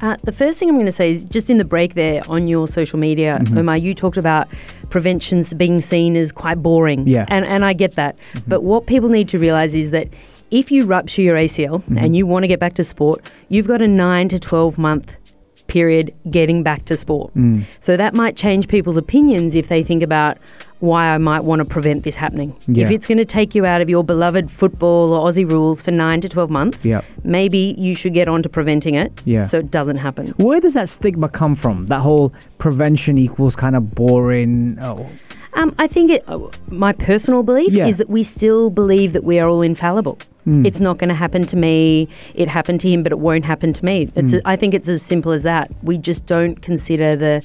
Uh, 0.00 0.16
the 0.24 0.32
first 0.32 0.58
thing 0.58 0.68
I'm 0.68 0.74
going 0.74 0.86
to 0.86 0.92
say 0.92 1.10
is 1.10 1.24
just 1.24 1.48
in 1.50 1.58
the 1.58 1.64
break 1.64 1.94
there 1.94 2.22
on 2.28 2.48
your 2.48 2.66
social 2.66 2.98
media, 2.98 3.38
Mm-hmm. 3.40 3.58
Omar, 3.58 3.76
you 3.76 3.94
talked 3.94 4.16
about 4.16 4.48
preventions 4.90 5.54
being 5.54 5.80
seen 5.80 6.16
as 6.16 6.32
quite 6.32 6.62
boring. 6.62 7.06
Yeah. 7.06 7.24
And, 7.28 7.46
and 7.46 7.64
I 7.64 7.74
get 7.74 7.92
that. 7.92 8.18
But 8.48 8.62
what 8.64 8.86
people 8.86 9.08
need 9.08 9.28
to 9.28 9.38
realize 9.38 9.74
is 9.74 9.92
that 9.92 10.08
if 10.50 10.70
you 10.70 10.84
rupture 10.84 11.22
your 11.22 11.36
ACL 11.36 11.82
Mm-hmm. 11.82 11.98
and 11.98 12.16
you 12.16 12.26
want 12.26 12.42
to 12.42 12.48
get 12.48 12.58
back 12.60 12.74
to 12.74 12.84
sport, 12.84 13.30
you've 13.48 13.66
got 13.68 13.80
a 13.82 13.88
9 13.88 14.28
to 14.30 14.38
12 14.38 14.78
month 14.78 15.16
period 15.66 16.14
getting 16.30 16.62
back 16.62 16.84
to 16.86 16.96
sport. 16.96 17.34
Mm. 17.34 17.64
So 17.80 17.96
that 17.96 18.14
might 18.14 18.36
change 18.36 18.68
people's 18.68 18.96
opinions 18.96 19.54
if 19.54 19.68
they 19.68 19.82
think 19.82 20.02
about 20.02 20.38
why 20.80 21.06
I 21.14 21.18
might 21.18 21.40
want 21.40 21.60
to 21.60 21.64
prevent 21.64 22.02
this 22.02 22.16
happening. 22.16 22.54
Yeah. 22.66 22.84
If 22.84 22.90
it's 22.90 23.06
going 23.06 23.16
to 23.18 23.24
take 23.24 23.54
you 23.54 23.64
out 23.64 23.80
of 23.80 23.88
your 23.88 24.04
beloved 24.04 24.50
football 24.50 25.14
or 25.14 25.30
Aussie 25.30 25.50
rules 25.50 25.80
for 25.80 25.90
9 25.90 26.20
to 26.20 26.28
12 26.28 26.50
months, 26.50 26.84
Yep. 26.84 27.04
maybe 27.24 27.74
you 27.78 27.94
should 27.94 28.12
get 28.12 28.28
on 28.28 28.42
to 28.42 28.48
preventing 28.50 28.94
it 28.94 29.12
Yeah. 29.24 29.44
so 29.44 29.60
it 29.60 29.70
doesn't 29.70 29.96
happen. 29.96 30.34
Where 30.36 30.60
does 30.60 30.74
that 30.74 30.90
stigma 30.90 31.28
come 31.30 31.54
from? 31.54 31.86
That 31.86 32.00
whole 32.00 32.34
prevention 32.58 33.16
equals 33.16 33.56
kind 33.56 33.76
of 33.76 33.94
boring. 33.94 34.76
Oh, 34.82 35.06
Um, 35.54 35.74
I 35.78 35.86
think 35.86 36.10
it, 36.10 36.22
uh, 36.26 36.38
my 36.68 36.92
personal 36.92 37.42
belief 37.42 37.72
Yeah. 37.72 37.86
is 37.86 37.96
that 37.98 38.10
we 38.10 38.22
still 38.22 38.70
believe 38.70 39.12
that 39.12 39.24
we 39.24 39.38
are 39.38 39.48
all 39.48 39.62
infallible. 39.62 40.18
It's 40.46 40.78
not 40.78 40.98
going 40.98 41.08
to 41.08 41.14
happen 41.14 41.46
to 41.46 41.56
me. 41.56 42.06
It 42.34 42.48
happened 42.48 42.78
to 42.80 42.88
him, 42.90 43.02
but 43.02 43.12
it 43.12 43.18
won't 43.18 43.44
happen 43.46 43.72
to 43.72 43.82
me. 43.82 44.10
It's. 44.14 44.34
I 44.44 44.56
think 44.56 44.74
it's 44.74 44.90
as 44.90 45.00
simple 45.00 45.32
as 45.32 45.42
that. 45.44 45.70
We 45.82 45.96
just 45.96 46.26
don't 46.26 46.60
consider 46.60 47.16
the 47.16 47.42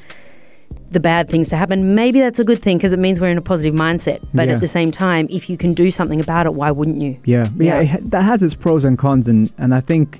the 0.91 0.99
bad 0.99 1.29
things 1.29 1.47
to 1.49 1.55
happen. 1.55 1.95
Maybe 1.95 2.19
that's 2.19 2.39
a 2.41 2.43
good 2.43 2.61
thing 2.61 2.77
because 2.77 2.91
it 2.91 2.99
means 2.99 3.21
we're 3.21 3.29
in 3.29 3.37
a 3.37 3.41
positive 3.41 3.73
mindset. 3.75 4.19
But 4.33 4.47
Yeah. 4.49 4.55
at 4.55 4.59
the 4.59 4.67
same 4.67 4.91
time, 4.91 5.27
if 5.29 5.49
you 5.49 5.55
can 5.55 5.73
do 5.73 5.91
something 5.91 6.19
about 6.19 6.45
it, 6.47 6.55
why 6.55 6.71
wouldn't 6.71 6.99
you? 7.01 7.15
Yeah, 7.23 7.45
yeah, 7.57 7.79
Yeah. 7.79 7.95
it 7.99 8.11
that 8.11 8.23
has 8.23 8.43
its 8.43 8.53
pros 8.55 8.83
and 8.83 8.97
cons, 8.97 9.29
and 9.29 9.49
and 9.57 9.73
I 9.73 9.79
think 9.79 10.19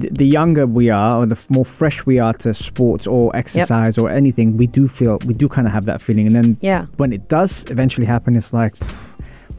the, 0.00 0.26
younger 0.26 0.66
we 0.66 0.90
are, 0.90 1.18
or 1.22 1.26
the 1.26 1.38
more 1.48 1.64
fresh 1.64 2.04
we 2.06 2.18
are 2.18 2.32
to 2.34 2.54
sports 2.54 3.06
or 3.06 3.34
exercise 3.36 3.98
or 3.98 4.10
anything, 4.10 4.56
we 4.56 4.66
do 4.66 4.88
feel 4.88 5.18
we 5.26 5.34
do 5.34 5.48
kind 5.48 5.66
of 5.66 5.72
have 5.72 5.84
that 5.86 6.00
feeling, 6.00 6.26
and 6.26 6.34
then 6.36 6.56
Yeah. 6.60 6.86
when 6.96 7.12
it 7.12 7.28
does 7.28 7.64
eventually 7.70 8.06
happen, 8.06 8.36
it's 8.36 8.52
like, 8.52 8.74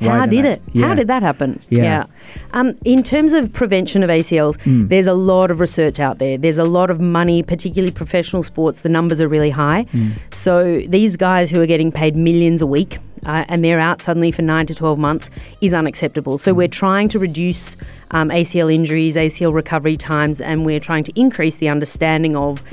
How 0.02 0.26
did 0.26 0.46
I- 0.46 0.50
it? 0.50 0.62
Yeah. 0.72 0.88
How 0.88 0.94
did 0.96 1.08
that 1.08 1.24
happen? 1.24 1.60
Yeah. 1.70 2.06
Um, 2.54 2.76
in 2.86 3.04
terms 3.04 3.34
of 3.34 3.52
prevention 3.52 4.02
of 4.02 4.10
ACLs, 4.10 4.58
there's 4.88 5.08
a 5.08 5.14
lot 5.14 5.52
of 5.52 5.60
research 5.60 6.00
out 6.00 6.20
there. 6.20 6.38
There's 6.38 6.58
a 6.58 6.64
lot 6.64 6.90
of 6.90 7.02
money, 7.02 7.44
particularly 7.44 7.92
professional 7.92 8.42
sports. 8.42 8.80
The 8.82 8.88
numbers 8.90 9.20
are 9.20 9.28
really 9.28 9.50
high. 9.50 9.86
So 10.32 10.80
these 10.88 11.18
guys 11.18 11.50
who 11.50 11.62
are 11.62 11.66
getting 11.66 11.92
paid 11.92 12.16
millions 12.16 12.62
a 12.62 12.66
week 12.68 12.98
uh, 13.26 13.46
and 13.48 13.64
they're 13.64 13.80
out 13.80 14.02
suddenly 14.02 14.32
for 14.32 14.42
nine 14.42 14.66
to 14.68 14.76
12 14.76 14.98
months 14.98 15.30
is 15.62 15.74
unacceptable. 15.74 16.38
So 16.38 16.54
we're 16.54 16.68
trying 16.68 17.10
to 17.10 17.20
reduce 17.20 17.76
um, 18.12 18.30
ACL 18.30 18.74
injuries, 18.74 19.16
ACL 19.16 19.54
recovery 19.54 19.98
times, 19.98 20.42
and 20.42 20.66
we're 20.66 20.80
trying 20.80 21.04
to 21.06 21.20
increase 21.20 21.58
the 21.58 21.70
understanding 21.70 22.36
of 22.36 22.64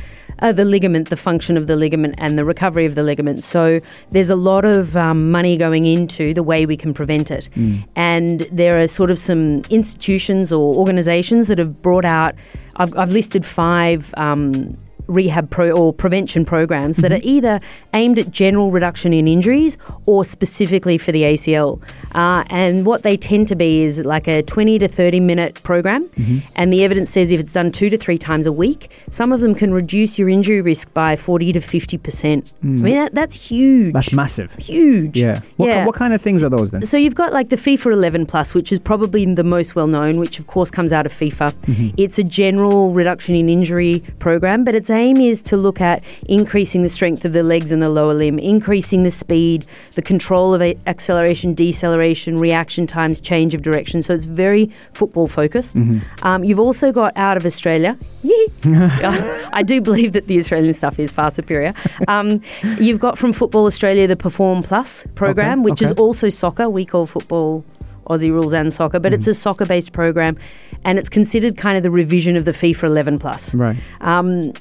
uh, 0.41 0.53
the 0.53 0.65
ligament, 0.65 1.09
the 1.09 1.17
function 1.17 1.57
of 1.57 1.67
the 1.67 1.77
ligament, 1.77 2.15
and 2.19 2.39
the 2.39 2.45
recovery 2.45 2.85
of 2.85 2.95
the 2.95 3.03
ligament. 3.03 3.43
So 3.43 3.81
there's 4.11 4.31
a 4.31 4.37
lot 4.37 4.65
of 4.65 4.97
um, 4.97 5.31
money 5.31 5.57
going 5.57 5.85
into 5.85 6.35
the 6.35 6.43
way 6.43 6.67
we 6.67 6.77
can 6.77 6.93
prevent 6.93 7.31
it. 7.31 7.49
And 7.97 8.41
there 8.53 8.79
are 8.81 8.89
sort 8.89 9.11
of 9.11 9.19
some 9.19 9.63
institutions 9.71 10.53
or 10.53 10.75
organizations 10.75 11.49
that 11.49 11.59
have 11.59 11.81
brought 11.83 12.05
out, 12.05 12.35
I've, 12.77 12.97
I've 12.97 13.13
listed 13.13 13.45
five. 13.45 14.13
Um, 14.17 14.77
rehab 15.07 15.51
pro 15.51 15.71
or 15.71 15.93
prevention 15.93 16.45
programs 16.45 16.97
that 16.99 17.13
are 17.13 17.21
either 17.23 17.59
aimed 17.95 18.19
at 18.19 18.31
general 18.31 18.71
reduction 18.71 19.13
in 19.13 19.29
injuries 19.29 19.77
or 20.07 20.25
specifically 20.25 20.99
for 20.99 21.13
the 21.13 21.23
ACL. 21.23 21.81
Uh, 22.15 22.45
and 22.51 22.87
what 22.87 23.03
they 23.03 23.17
tend 23.17 23.49
to 23.49 23.55
be 23.55 23.83
is 23.83 24.05
like 24.05 24.27
a 24.27 24.43
20 24.43 24.79
to 24.79 24.89
30 24.89 25.21
minute 25.21 25.63
program. 25.63 26.09
And 26.55 26.73
the 26.73 26.85
evidence 26.85 27.11
says 27.11 27.33
if 27.33 27.41
it's 27.41 27.53
done 27.53 27.71
two 27.73 27.91
to 27.91 27.99
three 27.99 28.19
times 28.19 28.47
a 28.47 28.53
week, 28.53 28.91
some 29.11 29.33
of 29.33 29.41
them 29.41 29.55
can 29.55 29.73
reduce 29.73 30.19
your 30.19 30.29
injury 30.29 30.61
risk 30.61 30.93
by 30.95 31.17
40 31.17 31.53
to 31.53 31.61
50%. 31.61 32.53
I 32.63 32.67
mean, 32.67 32.95
that, 32.95 33.15
that's 33.15 33.49
huge. 33.49 33.93
That's 33.93 34.13
massive. 34.13 34.53
huge. 34.57 35.17
Yeah. 35.19 35.41
What, 35.57 35.67
ki- 35.67 35.73
yeah. 35.73 35.87
what 35.87 35.95
kind 35.95 36.15
of 36.15 36.21
things 36.21 36.43
are 36.43 36.49
those 36.49 36.71
then? 36.71 36.83
So 36.83 36.97
you've 36.97 37.15
got 37.15 37.33
like 37.33 37.49
the 37.51 37.57
FIFA 37.57 37.93
11 37.93 38.27
Plus, 38.27 38.55
which 38.55 38.73
is 38.73 38.79
probably 38.79 39.25
the 39.35 39.45
most 39.45 39.75
well 39.75 39.87
known, 39.87 40.19
which 40.19 40.39
of 40.39 40.47
course 40.47 40.71
comes 40.71 40.93
out 40.93 41.07
of 41.07 41.13
FIFA. 41.13 41.53
Mm-hmm. 41.53 41.89
It's 41.97 42.19
a 42.19 42.25
general 42.25 42.93
reduction 42.93 43.35
in 43.35 43.49
injury 43.49 44.03
program, 44.19 44.65
but 44.65 44.75
its 44.75 44.91
aim 44.97 45.19
is 45.19 45.43
to 45.45 45.57
look 45.57 45.81
at 45.81 46.03
increasing 46.29 46.83
the 46.83 46.89
strength 46.89 47.25
of 47.25 47.33
the 47.33 47.43
legs 47.43 47.71
and 47.73 47.81
the 47.81 47.89
lower 47.89 48.15
limb, 48.15 48.39
increasing 48.39 49.03
the 49.05 49.11
speed, 49.11 49.65
the 49.95 50.03
control 50.03 50.55
of 50.55 50.63
acceleration, 50.87 51.55
deceleration, 51.55 52.39
reaction 52.39 52.87
times, 52.87 53.21
change 53.21 53.55
of 53.55 53.63
direction. 53.63 54.03
So 54.03 54.15
it's 54.15 54.25
very 54.25 54.71
football 54.93 55.29
focused. 55.29 55.77
Mm-hmm. 55.77 56.27
Um, 56.27 56.43
you've 56.45 56.59
also 56.61 56.91
got 56.93 57.17
out 57.17 57.37
of 57.37 57.47
Australia. 57.47 57.97
Yeah, 58.23 59.49
I 59.53 59.63
do 59.63 59.81
believe 59.81 60.13
that 60.15 60.27
the 60.27 60.39
Australian 60.39 60.75
stuff 60.75 60.99
is 60.99 61.13
far 61.13 61.31
superior. 61.31 61.73
Um, 62.09 62.43
you've 62.79 63.01
got 63.01 63.19
from 63.19 63.33
Football 63.33 63.67
Australia 63.67 64.07
the 64.07 64.17
Perform 64.17 64.63
Plus 64.63 65.07
program, 65.15 65.61
Okay, 65.61 65.71
which 65.71 65.83
is 65.83 65.93
also 65.93 66.29
soccer. 66.29 66.69
We 66.69 66.85
call 66.85 67.07
football 67.07 67.65
Aussie 68.09 68.31
rules 68.31 68.55
and 68.55 68.73
soccer, 68.73 68.99
but 69.01 69.13
Mm-hmm. 69.13 69.19
it's 69.19 69.27
a 69.29 69.35
soccer 69.35 69.67
based 69.67 69.93
program 69.93 70.37
and 70.85 70.99
it's 70.99 71.09
considered 71.09 71.57
kind 71.57 71.77
of 71.77 71.83
the 71.83 71.91
revision 71.91 72.37
of 72.37 72.45
the 72.45 72.53
FIFA 72.53 72.85
11 72.85 73.19
Plus. 73.19 73.55
Right. 73.55 73.77
Um, 74.01 74.53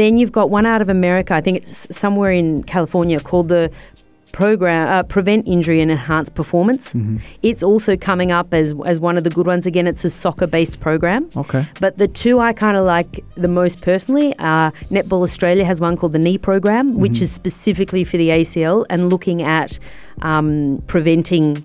then 0.00 0.16
you've 0.18 0.32
got 0.32 0.48
one 0.50 0.64
out 0.66 0.80
of 0.80 0.88
America, 0.88 1.34
I 1.34 1.40
think 1.40 1.58
it's 1.58 1.86
somewhere 1.94 2.32
in 2.32 2.62
California, 2.64 3.20
called 3.20 3.48
the 3.48 3.70
program 4.32 4.88
uh, 4.88 5.02
Prevent 5.02 5.46
Injury 5.46 5.82
and 5.82 5.90
Enhance 5.90 6.30
Performance. 6.30 6.94
Mm-hmm. 6.94 7.18
It's 7.42 7.62
also 7.62 7.98
coming 7.98 8.32
up 8.32 8.54
as, 8.54 8.74
as 8.86 8.98
one 8.98 9.18
of 9.18 9.24
the 9.24 9.30
good 9.30 9.46
ones. 9.46 9.66
Again, 9.66 9.86
it's 9.86 10.04
a 10.06 10.10
soccer 10.10 10.46
based 10.46 10.80
program. 10.80 11.28
Okay. 11.36 11.66
But 11.80 11.98
the 11.98 12.08
two 12.08 12.38
I 12.38 12.54
kind 12.54 12.78
of 12.78 12.86
like 12.86 13.22
the 13.34 13.48
most 13.48 13.82
personally 13.82 14.34
are 14.38 14.72
Netball 14.90 15.22
Australia 15.22 15.66
has 15.66 15.82
one 15.82 15.98
called 15.98 16.12
the 16.12 16.18
Knee 16.18 16.38
Program, 16.38 16.94
which 16.98 17.12
Mm-hmm. 17.12 17.24
is 17.24 17.32
specifically 17.32 18.04
for 18.04 18.16
the 18.16 18.30
ACL 18.30 18.86
and 18.88 19.10
looking 19.10 19.42
at 19.42 19.78
um, 20.22 20.82
preventing 20.86 21.62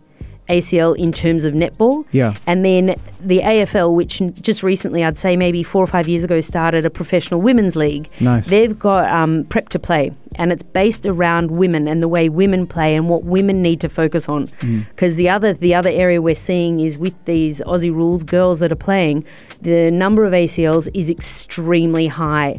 ACL 0.49 0.97
in 0.97 1.11
terms 1.11 1.45
of 1.45 1.53
netball. 1.53 2.07
Yeah. 2.11 2.35
And 2.45 2.63
then 2.63 2.95
the 3.19 3.39
AFL, 3.39 3.93
which 3.95 4.21
just 4.41 4.63
recently, 4.63 5.03
I'd 5.03 5.17
say 5.17 5.35
maybe 5.35 5.63
four 5.63 5.83
or 5.83 5.87
five 5.87 6.07
years 6.07 6.23
ago, 6.23 6.41
started 6.41 6.85
a 6.85 6.89
professional 6.89 7.41
women's 7.41 7.75
league. 7.75 8.09
Nice. 8.19 8.45
They've 8.45 8.77
got 8.77 9.11
um, 9.11 9.45
Prep 9.45 9.69
to 9.69 9.79
Play, 9.79 10.11
and 10.35 10.51
it's 10.51 10.63
based 10.63 11.05
around 11.05 11.51
women 11.51 11.87
and 11.87 12.01
the 12.01 12.07
way 12.07 12.29
women 12.29 12.67
play 12.67 12.95
and 12.95 13.09
what 13.09 13.23
women 13.23 13.61
need 13.61 13.81
to 13.81 13.89
focus 13.89 14.29
on. 14.29 14.47
Mm. 14.47 14.87
Because 14.89 15.15
the 15.17 15.29
other 15.29 15.53
the 15.53 15.73
other 15.75 15.89
area 15.89 16.21
we're 16.21 16.35
seeing 16.35 16.79
is 16.79 16.97
with 16.97 17.13
these 17.25 17.61
Aussie 17.61 17.93
rules 17.93 18.23
girls 18.23 18.59
that 18.61 18.71
are 18.71 18.75
playing, 18.75 19.25
the 19.61 19.91
number 19.91 20.25
of 20.25 20.33
ACLs 20.33 20.87
is 20.93 21.09
extremely 21.09 22.07
high. 22.07 22.57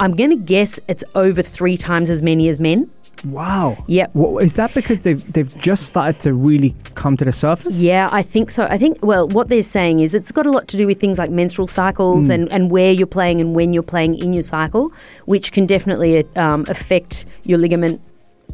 I'm 0.00 0.12
going 0.12 0.30
to 0.30 0.36
guess 0.36 0.80
it's 0.88 1.04
over 1.14 1.42
three 1.42 1.76
times 1.76 2.08
as 2.08 2.22
many 2.22 2.48
as 2.48 2.58
men. 2.58 2.90
Wow. 3.24 3.76
Yep. 3.86 4.12
Is 4.40 4.56
that 4.56 4.72
because 4.74 5.02
they've 5.02 5.32
they've 5.32 5.56
just 5.58 5.86
started 5.86 6.20
to 6.22 6.32
really 6.32 6.74
come 6.94 7.16
to 7.18 7.24
the 7.24 7.32
surface? 7.32 7.76
Yeah, 7.76 8.08
I 8.10 8.22
think 8.22 8.50
so. 8.50 8.64
I 8.64 8.78
think, 8.78 8.98
well, 9.02 9.28
what 9.28 9.48
they're 9.48 9.62
saying 9.62 10.00
is 10.00 10.14
it's 10.14 10.32
got 10.32 10.46
a 10.46 10.50
lot 10.50 10.68
to 10.68 10.76
do 10.76 10.86
with 10.86 11.00
things 11.00 11.18
like 11.18 11.30
menstrual 11.30 11.66
cycles 11.66 12.30
and, 12.30 12.50
and 12.50 12.70
where 12.70 12.92
you're 12.92 13.06
playing 13.06 13.40
and 13.40 13.54
when 13.54 13.72
you're 13.72 13.82
playing 13.82 14.16
in 14.16 14.32
your 14.32 14.42
cycle, 14.42 14.92
which 15.26 15.52
can 15.52 15.66
definitely 15.66 16.26
um, 16.36 16.64
affect 16.68 17.26
your 17.44 17.58
ligament 17.58 18.00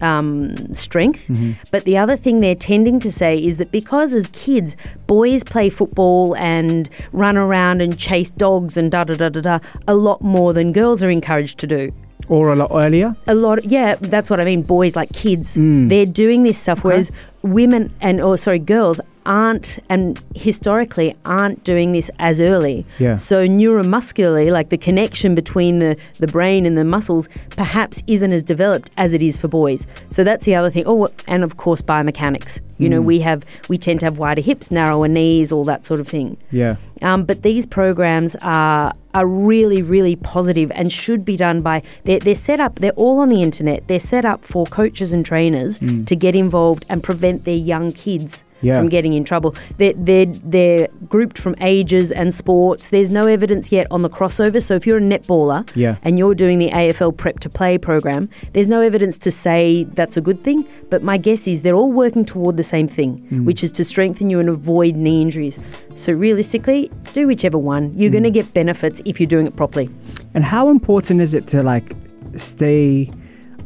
um, 0.02 0.74
strength. 0.74 1.30
But 1.70 1.84
the 1.84 1.96
other 1.96 2.16
thing 2.16 2.40
they're 2.40 2.54
tending 2.54 3.00
to 3.00 3.10
say 3.10 3.38
is 3.38 3.56
that 3.58 3.70
because 3.70 4.14
as 4.14 4.28
kids, 4.28 4.76
boys 5.06 5.44
play 5.44 5.70
football 5.70 6.36
and 6.36 6.88
run 7.12 7.36
around 7.36 7.80
and 7.80 7.98
chase 7.98 8.30
dogs 8.30 8.76
and 8.76 8.90
da 8.90 9.04
da 9.04 9.14
da 9.14 9.28
da 9.28 9.40
da 9.40 9.58
a 9.86 9.94
lot 9.94 10.22
more 10.22 10.52
than 10.52 10.72
girls 10.72 11.02
are 11.02 11.10
encouraged 11.10 11.58
to 11.58 11.66
do 11.66 11.92
Or 12.28 12.52
a 12.52 12.56
lot 12.56 12.70
earlier? 12.72 13.14
a 13.26 13.34
lot 13.34 13.64
yeah 13.64 13.94
that's 14.00 14.28
what 14.30 14.40
i 14.40 14.44
mean 14.44 14.62
boys 14.62 14.96
like 14.96 15.12
kids. 15.12 15.54
Hmm. 15.54 15.86
They're 15.86 16.06
doing 16.06 16.42
this 16.42 16.58
stuff 16.58 16.82
whereas 16.84 17.10
women 17.42 17.92
and 18.00 18.20
or 18.20 18.36
sorry 18.36 18.58
girls 18.58 19.00
aren't 19.24 19.78
and 19.88 20.20
historically 20.34 21.14
aren't 21.24 21.62
doing 21.64 21.92
this 21.92 22.10
as 22.18 22.40
early. 22.40 22.86
Yeah. 22.98 23.16
so 23.16 23.46
neuromuscularly 23.46 24.50
like 24.52 24.68
the 24.70 24.78
connection 24.78 25.34
between 25.34 25.78
the 25.80 25.96
the 26.18 26.26
brain 26.26 26.66
and 26.66 26.76
the 26.78 26.84
muscles 26.84 27.28
perhaps 27.50 28.02
isn't 28.06 28.32
as 28.32 28.42
developed 28.42 28.90
as 28.96 29.12
it 29.12 29.22
is 29.22 29.36
for 29.36 29.48
boys. 29.48 29.86
So 30.10 30.22
that's 30.24 30.44
the 30.46 30.54
other 30.54 30.70
thing. 30.70 30.84
Oh 30.86 31.08
and 31.26 31.42
of 31.44 31.56
course 31.56 31.82
biomechanics 31.82 32.60
you 32.78 32.88
know 32.88 33.00
we 33.00 33.20
have 33.20 33.44
we 33.68 33.78
tend 33.78 34.00
to 34.00 34.06
have 34.06 34.18
wider 34.18 34.40
hips 34.42 34.70
narrower 34.70 35.08
knees 35.08 35.52
all 35.52 35.64
that 35.64 35.84
sort 35.84 36.00
of 36.00 36.08
thing. 36.08 36.36
Yeah. 36.50 36.76
um, 37.02 37.24
but 37.24 37.42
these 37.42 37.66
programs 37.66 38.36
are 38.42 38.92
are 39.14 39.26
really 39.26 39.82
really 39.82 40.16
positive 40.16 40.70
and 40.74 40.92
should 40.92 41.24
be 41.24 41.36
done 41.36 41.62
by 41.62 41.82
they're, 42.04 42.18
they're 42.18 42.34
set 42.34 42.60
up 42.60 42.80
they're 42.80 42.92
all 42.92 43.18
on 43.20 43.28
the 43.30 43.42
internet. 43.42 43.86
They're 43.88 43.98
set 43.98 44.24
up 44.24 44.44
for 44.44 44.66
coaches 44.66 45.12
and 45.12 45.24
trainers 45.24 45.78
to 45.78 46.14
get 46.16 46.34
involved 46.34 46.84
and 46.88 47.02
prevent 47.02 47.44
their 47.44 47.56
young 47.56 47.92
kids 47.92 48.44
Yeah. 48.62 48.78
from 48.78 48.88
getting 48.88 49.12
in 49.14 49.24
trouble. 49.24 49.54
They're, 49.78 49.94
they're 50.08 50.26
they're 50.56 50.88
grouped 51.08 51.38
from 51.38 51.54
ages 51.60 52.10
and 52.20 52.34
sports. 52.34 52.88
There's 52.90 53.10
no 53.10 53.26
evidence 53.26 53.70
yet 53.72 53.86
on 53.90 54.00
the 54.02 54.10
crossover. 54.18 54.60
So 54.62 54.74
if 54.78 54.86
you're 54.86 54.98
a 54.98 55.08
netballer 55.14 55.60
Yeah. 55.74 55.96
and 56.02 56.18
you're 56.18 56.34
doing 56.34 56.58
the 56.58 56.70
AFL 56.70 57.12
prep 57.16 57.36
to 57.40 57.48
play 57.58 57.78
program 57.78 58.28
there's 58.54 58.68
no 58.76 58.80
evidence 58.90 59.16
to 59.26 59.30
say 59.30 59.84
that's 59.98 60.16
a 60.16 60.20
good 60.28 60.40
thing. 60.46 60.64
But 60.90 61.02
my 61.02 61.16
guess 61.28 61.46
is 61.48 61.62
they're 61.62 61.74
all 61.82 61.92
working 62.04 62.24
toward 62.24 62.56
the 62.56 62.65
same 62.74 62.88
thing 62.88 63.10
which 63.48 63.60
is 63.64 63.70
to 63.78 63.82
strengthen 63.84 64.28
you 64.30 64.38
and 64.40 64.48
avoid 64.48 64.94
knee 64.96 65.20
injuries. 65.22 65.58
So 65.94 66.12
realistically 66.12 66.90
do 67.12 67.26
whichever 67.26 67.58
one. 67.58 67.84
You're 67.98 68.10
going 68.18 68.24
to 68.32 68.36
get 68.40 68.46
benefits 68.54 69.00
if 69.04 69.18
you're 69.20 69.32
doing 69.36 69.46
it 69.46 69.56
properly. 69.56 69.88
And 70.34 70.44
how 70.44 70.68
important 70.70 71.20
is 71.26 71.32
it 71.34 71.46
to 71.52 71.62
like 71.62 71.94
stay 72.36 73.10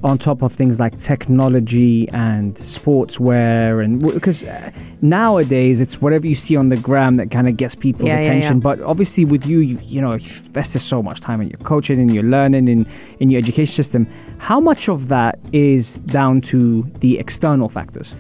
on 0.03 0.17
top 0.17 0.41
of 0.43 0.51
things 0.55 0.79
like 0.81 0.97
technology 0.99 2.09
and 2.11 2.55
sportswear 2.57 3.85
and 3.85 4.01
because 4.01 4.43
uh, 4.45 4.71
nowadays 5.03 5.79
it's 5.81 6.01
whatever 6.01 6.27
you 6.27 6.35
see 6.35 6.57
on 6.57 6.71
the 6.71 6.77
gram 6.77 7.17
that 7.17 7.31
kind 7.31 7.47
of 7.49 7.57
gets 7.57 7.75
people's 7.75 8.09
Yeah, 8.09 8.15
yeah, 8.15 8.21
attention. 8.21 8.57
yeah. 8.57 8.61
but 8.69 8.81
obviously 8.81 9.25
with 9.27 9.45
you, 9.47 9.59
you 9.61 9.79
you 9.83 10.01
know 10.01 10.13
you've 10.15 10.47
invested 10.47 10.81
so 10.81 11.03
much 11.03 11.21
time 11.21 11.43
in 11.43 11.49
your 11.51 11.59
coaching 11.59 11.99
and 12.01 12.15
your 12.15 12.25
learning 12.25 12.69
and 12.69 12.87
in 13.21 13.29
your 13.31 13.39
education 13.45 13.75
system. 13.75 14.09
How 14.39 14.59
much 14.59 14.89
of 14.89 15.09
that 15.09 15.39
is 15.53 15.95
down 16.19 16.41
to 16.53 16.83
the 17.01 17.19
external 17.19 17.69
factors 17.69 18.15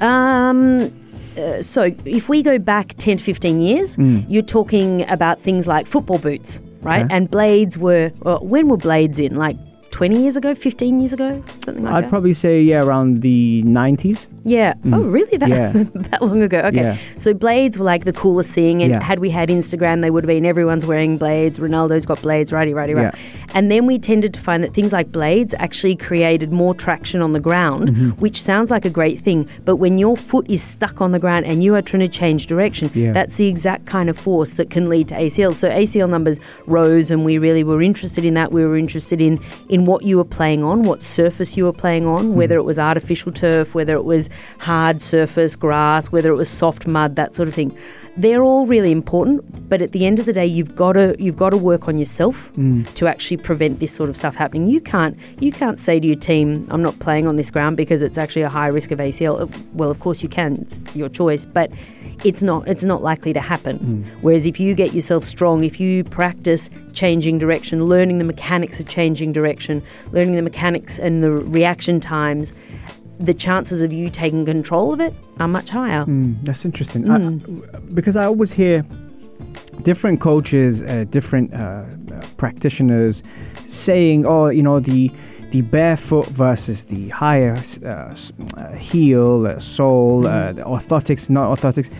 Um, 0.00 0.92
uh, 1.36 1.62
so 1.62 1.94
if 2.04 2.28
we 2.28 2.42
go 2.42 2.58
back 2.58 2.94
10 2.98 3.18
to 3.18 3.22
15 3.24 3.60
years, 3.60 3.96
you're 3.98 4.42
talking 4.42 5.08
about 5.08 5.40
things 5.40 5.66
like 5.66 5.86
football 5.86 6.18
boots, 6.18 6.60
right? 6.82 7.04
Okay. 7.04 7.14
And 7.14 7.30
blades 7.30 7.78
were, 7.78 8.12
well, 8.22 8.40
when 8.40 8.68
were 8.68 8.76
blades 8.76 9.20
in? 9.20 9.36
Like 9.36 9.56
20 9.90 10.22
years 10.22 10.36
ago, 10.36 10.54
15 10.54 10.98
years 10.98 11.12
ago, 11.12 11.42
something 11.58 11.84
like 11.84 11.92
that? 11.92 12.04
I'd 12.04 12.08
probably 12.08 12.32
say 12.32 12.60
yeah 12.62 12.82
around 12.82 13.18
the 13.18 13.62
90s. 13.64 14.26
Yeah. 14.44 14.74
Oh, 14.92 15.02
really? 15.02 15.36
That 15.38 15.48
Yeah. 15.50 15.72
that 15.94 16.22
long 16.22 16.42
ago? 16.42 16.58
Okay. 16.60 16.80
Yeah. 16.80 16.96
So 17.16 17.34
blades 17.34 17.78
were 17.78 17.84
like 17.84 18.04
the 18.04 18.12
coolest 18.12 18.52
thing, 18.54 18.82
and 18.82 18.92
Yeah. 18.92 19.02
had 19.02 19.18
we 19.20 19.30
had 19.30 19.48
Instagram, 19.50 20.00
they 20.00 20.10
would 20.10 20.24
have 20.24 20.28
been 20.28 20.46
everyone's 20.46 20.86
wearing 20.86 21.18
blades. 21.18 21.58
Ronaldo's 21.58 22.06
got 22.06 22.22
blades, 22.22 22.52
righty, 22.52 22.72
righty, 22.72 22.94
right. 22.94 23.14
And 23.54 23.70
then 23.70 23.84
we 23.86 23.98
tended 23.98 24.32
to 24.34 24.40
find 24.40 24.64
that 24.64 24.72
things 24.72 24.92
like 24.92 25.12
blades 25.12 25.54
actually 25.58 25.96
created 25.96 26.52
more 26.52 26.74
traction 26.74 27.20
on 27.20 27.32
the 27.32 27.40
ground, 27.40 27.88
Mm-hmm. 27.90 28.10
which 28.20 28.40
sounds 28.40 28.70
like 28.70 28.84
a 28.84 28.90
great 28.90 29.20
thing. 29.20 29.46
But 29.64 29.76
when 29.76 29.98
your 29.98 30.16
foot 30.16 30.48
is 30.48 30.62
stuck 30.62 31.00
on 31.00 31.12
the 31.12 31.18
ground 31.18 31.44
and 31.44 31.62
you 31.62 31.74
are 31.74 31.82
trying 31.82 32.00
to 32.00 32.08
change 32.08 32.46
direction, 32.46 32.90
that's 33.12 33.36
the 33.36 33.46
exact 33.48 33.84
kind 33.86 34.08
of 34.08 34.16
force 34.18 34.52
that 34.54 34.70
can 34.70 34.88
lead 34.88 35.08
to 35.08 35.14
ACL. 35.16 35.52
So 35.52 35.68
ACL 35.68 36.08
numbers 36.08 36.38
rose, 36.66 37.10
and 37.10 37.24
we 37.24 37.36
really 37.36 37.62
were 37.64 37.82
interested 37.82 38.24
in 38.24 38.34
that. 38.34 38.52
We 38.52 38.64
were 38.64 38.78
interested 38.78 39.20
in 39.20 39.38
in 39.68 39.84
what 39.84 40.02
you 40.04 40.16
were 40.16 40.24
playing 40.24 40.62
on, 40.64 40.82
what 40.84 41.02
surface 41.02 41.56
you 41.58 41.64
were 41.64 41.72
playing 41.72 42.06
on, 42.06 42.34
whether 42.34 42.56
it 42.56 42.64
was 42.64 42.78
artificial 42.78 43.32
turf, 43.32 43.74
whether 43.74 43.94
it 43.94 44.04
was 44.04 44.29
hard 44.58 45.00
surface, 45.02 45.56
grass, 45.56 46.10
whether 46.12 46.30
it 46.30 46.36
was 46.36 46.48
soft 46.48 46.86
mud, 46.86 47.16
that 47.16 47.34
sort 47.34 47.48
of 47.48 47.54
thing. 47.54 47.76
They're 48.16 48.42
all 48.42 48.66
really 48.66 48.90
important, 48.90 49.68
but 49.68 49.80
at 49.80 49.92
the 49.92 50.04
end 50.04 50.18
of 50.18 50.26
the 50.26 50.32
day, 50.32 50.44
you've 50.44 50.74
got 50.74 50.94
to 50.94 51.14
you've 51.18 51.36
got 51.36 51.50
to 51.50 51.56
work 51.56 51.86
on 51.86 51.96
yourself 51.96 52.50
to 52.94 53.06
actually 53.06 53.36
prevent 53.36 53.78
this 53.78 53.94
sort 53.94 54.10
of 54.10 54.16
stuff 54.16 54.34
happening. 54.34 54.68
You 54.68 54.80
can't 54.80 55.16
you 55.38 55.52
can't 55.52 55.78
say 55.78 56.00
to 56.00 56.06
your 56.06 56.16
team, 56.16 56.66
"I'm 56.70 56.82
not 56.82 56.98
playing 56.98 57.28
on 57.28 57.36
this 57.36 57.50
ground 57.52 57.76
because 57.76 58.02
it's 58.02 58.18
actually 58.18 58.42
a 58.42 58.48
high 58.48 58.66
risk 58.66 58.90
of 58.90 58.98
ACL." 59.00 59.40
Uh, 59.40 59.46
Well, 59.74 59.90
of 59.90 60.00
course 60.00 60.22
you 60.24 60.28
can; 60.28 60.54
it's 60.60 60.82
your 60.94 61.08
choice, 61.08 61.46
but 61.46 61.70
it's 62.24 62.42
not 62.42 62.66
it's 62.68 62.82
not 62.82 63.00
likely 63.00 63.32
to 63.32 63.40
happen. 63.40 64.04
Whereas 64.22 64.44
if 64.44 64.58
you 64.58 64.74
get 64.74 64.92
yourself 64.92 65.22
strong, 65.22 65.62
if 65.62 65.78
you 65.80 66.02
practice 66.02 66.68
changing 66.92 67.38
direction, 67.38 67.86
learning 67.86 68.18
the 68.18 68.24
mechanics 68.24 68.80
of 68.80 68.88
changing 68.88 69.32
direction, 69.32 69.82
learning 70.10 70.34
the 70.34 70.42
mechanics 70.42 70.98
and 70.98 71.22
the 71.22 71.30
reaction 71.30 72.00
times, 72.00 72.52
the 73.20 73.34
chances 73.34 73.82
of 73.82 73.92
you 73.92 74.08
taking 74.10 74.44
control 74.46 74.92
of 74.92 75.00
it 75.00 75.14
are 75.38 75.48
much 75.48 75.68
higher. 75.68 76.04
Mm, 76.06 76.42
that's 76.44 76.64
interesting. 76.64 77.08
I, 77.10 77.18
because 77.94 78.16
I 78.16 78.24
always 78.24 78.52
hear 78.52 78.82
different 79.82 80.20
coaches, 80.20 80.82
uh, 80.82 81.04
different 81.10 81.52
uh, 81.54 81.84
practitioners 82.36 83.22
saying, 83.66 84.26
"Oh, 84.26 84.48
you 84.48 84.62
know 84.62 84.80
the." 84.80 85.10
The 85.52 85.62
barefoot 85.62 86.28
versus 86.28 86.84
the 86.84 87.08
higher 87.08 87.60
uh, 87.84 88.14
uh, 88.56 88.72
heel, 88.76 89.48
uh, 89.48 89.58
sole, 89.58 90.24
uh, 90.24 90.52
orthotics, 90.52 91.28
not 91.28 91.58
orthotics. 91.58 91.90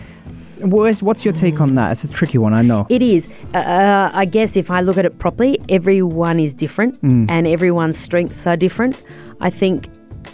What's, 0.61 1.03
what's 1.03 1.25
your 1.25 1.33
take 1.33 1.59
on 1.59 1.75
that? 1.75 1.91
It's 1.91 2.05
a 2.05 2.07
tricky 2.07 2.37
one, 2.37 2.53
I 2.53 2.61
know. 2.61 2.87
It 2.87 3.01
is. 3.01 3.27
Uh, 3.53 4.09
I 4.13 4.23
guess 4.23 4.55
if 4.55 4.71
I 4.71 4.79
look 4.79 4.97
at 4.97 5.03
it 5.03 5.19
properly, 5.19 5.59
everyone 5.67 6.39
is 6.39 6.53
different 6.53 6.97
and 7.03 7.45
everyone's 7.45 7.97
strengths 7.97 8.47
are 8.47 8.55
different. 8.55 9.01
I 9.41 9.49
think 9.49 9.89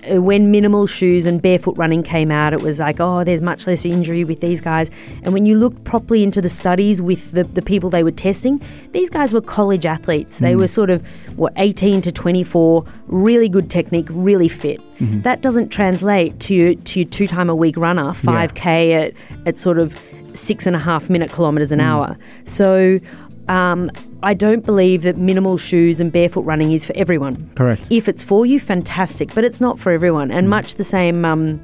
Uh, 0.10 0.22
when 0.22 0.52
minimal 0.52 0.88
shoes 0.88 1.26
and 1.26 1.42
barefoot 1.42 1.78
running 1.78 2.04
came 2.04 2.32
out, 2.32 2.54
it 2.54 2.62
was 2.62 2.80
like, 2.80 3.00
oh, 3.00 3.24
there's 3.24 3.42
much 3.42 3.68
less 3.68 3.86
injury 3.86 4.24
with 4.24 4.42
these 4.42 4.62
guys. 4.62 4.90
And 5.24 5.34
when 5.34 5.46
you 5.46 5.58
look 5.58 5.84
properly 5.84 6.24
into 6.24 6.42
the 6.42 6.50
studies 6.50 7.02
with 7.02 7.32
the, 7.32 7.44
the 7.44 7.62
people 7.62 7.90
they 7.90 8.04
were 8.04 8.12
testing, 8.12 8.62
these 8.92 9.10
guys 9.10 9.34
were 9.34 9.42
college 9.42 9.86
athletes. 9.86 10.40
They 10.40 10.54
mm. 10.54 10.60
were 10.60 10.68
sort 10.68 10.90
of, 10.90 11.06
what, 11.38 11.54
18 11.58 12.02
to 12.02 12.12
24, 12.12 12.86
really 13.08 13.50
good 13.50 13.70
technique, 13.70 14.08
really 14.10 14.50
fit. 14.50 14.80
Mm-hmm. 14.96 15.22
That 15.22 15.42
doesn't 15.42 15.70
translate 15.70 16.40
to 16.42 16.76
to 16.76 17.06
two 17.06 17.28
time 17.28 17.50
a 17.50 17.56
week 17.56 17.78
runner, 17.78 18.12
5K 18.12 18.92
at, 18.92 19.14
at 19.46 19.58
sort 19.58 19.78
of 19.78 19.98
six 20.34 20.68
and 20.68 20.76
a 20.76 20.80
half 20.80 21.10
minute 21.10 21.32
kilometres 21.32 21.72
an 21.72 21.80
mm. 21.80 21.84
hour. 21.84 22.18
So 22.46 23.00
um, 23.50 23.90
I 24.24 24.34
don't 24.34 24.66
believe 24.66 25.04
that 25.04 25.18
minimal 25.18 25.58
shoes 25.58 26.00
and 26.02 26.12
barefoot 26.12 26.42
running 26.42 26.72
is 26.72 26.86
for 26.86 26.94
everyone. 26.96 27.50
Correct. 27.56 27.82
If 27.90 28.08
it's 28.10 28.24
for 28.24 28.46
you, 28.46 28.60
fantastic, 28.60 29.34
but 29.34 29.44
it's 29.44 29.62
not 29.62 29.80
for 29.80 29.92
everyone. 29.92 30.32
And 30.32 30.50
much 30.50 30.76
the 30.76 30.84
same. 30.84 31.24
Um, 31.26 31.62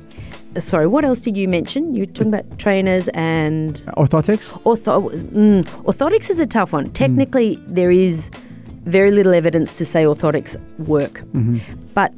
sorry, 0.57 0.87
what 0.87 1.03
else 1.03 1.19
did 1.21 1.35
you 1.35 1.47
mention? 1.47 1.95
You 1.95 2.01
were 2.01 2.05
talking 2.07 2.33
about 2.33 2.59
trainers 2.59 3.07
and 3.09 3.75
Orthotics? 3.97 4.49
ortho. 4.63 5.11
Mm, 5.31 5.63
orthotics 5.83 6.29
is 6.29 6.39
a 6.39 6.45
tough 6.47 6.73
one. 6.73 6.91
Technically, 6.91 7.55
there 7.67 7.91
is 7.91 8.29
very 8.85 9.11
little 9.11 9.33
evidence 9.33 9.77
to 9.77 9.85
say 9.85 10.03
orthotics 10.03 10.55
work, 10.87 11.23
but 11.93 12.13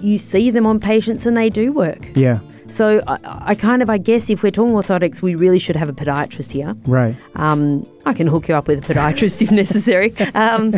you 0.00 0.16
see 0.16 0.50
them 0.50 0.64
on 0.64 0.78
patients 0.80 1.26
and 1.26 1.36
they 1.36 1.50
do 1.50 1.72
work. 1.72 2.08
Yeah, 2.14 2.38
So 2.68 3.02
I, 3.06 3.18
I 3.22 3.54
kind 3.54 3.82
of, 3.82 3.90
I 3.90 3.98
guess, 3.98 4.30
if 4.30 4.42
we're 4.42 4.50
talking 4.52 4.74
orthotics, 4.74 5.22
we 5.22 5.34
really 5.34 5.58
should 5.58 5.76
have 5.76 5.88
a 5.88 5.92
podiatrist 5.92 6.52
here. 6.52 6.76
right. 6.86 7.16
Um, 7.36 7.86
I 8.06 8.14
can 8.14 8.26
hook 8.26 8.48
you 8.48 8.54
up 8.54 8.68
with 8.68 8.78
a 8.88 8.94
podiatrist 8.94 9.42
if 9.46 9.50
necessary. 9.50 10.14
Um, 10.34 10.74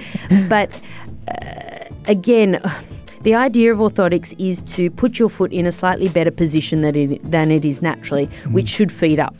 but 0.48 0.70
uh, 1.28 1.84
again, 2.06 2.60
the 3.22 3.34
idea 3.34 3.70
of 3.72 3.78
orthotics 3.78 4.34
is 4.38 4.62
to 4.76 4.90
put 4.90 5.18
your 5.18 5.28
foot 5.28 5.52
in 5.52 5.66
a 5.66 5.72
slightly 5.72 6.08
better 6.08 6.30
position 6.30 6.80
than 6.80 6.96
it, 6.96 7.30
than 7.30 7.50
it 7.50 7.64
is 7.66 7.82
naturally, 7.82 8.26
which 8.50 8.68
should 8.68 8.90
feed 8.90 9.20
up. 9.20 9.34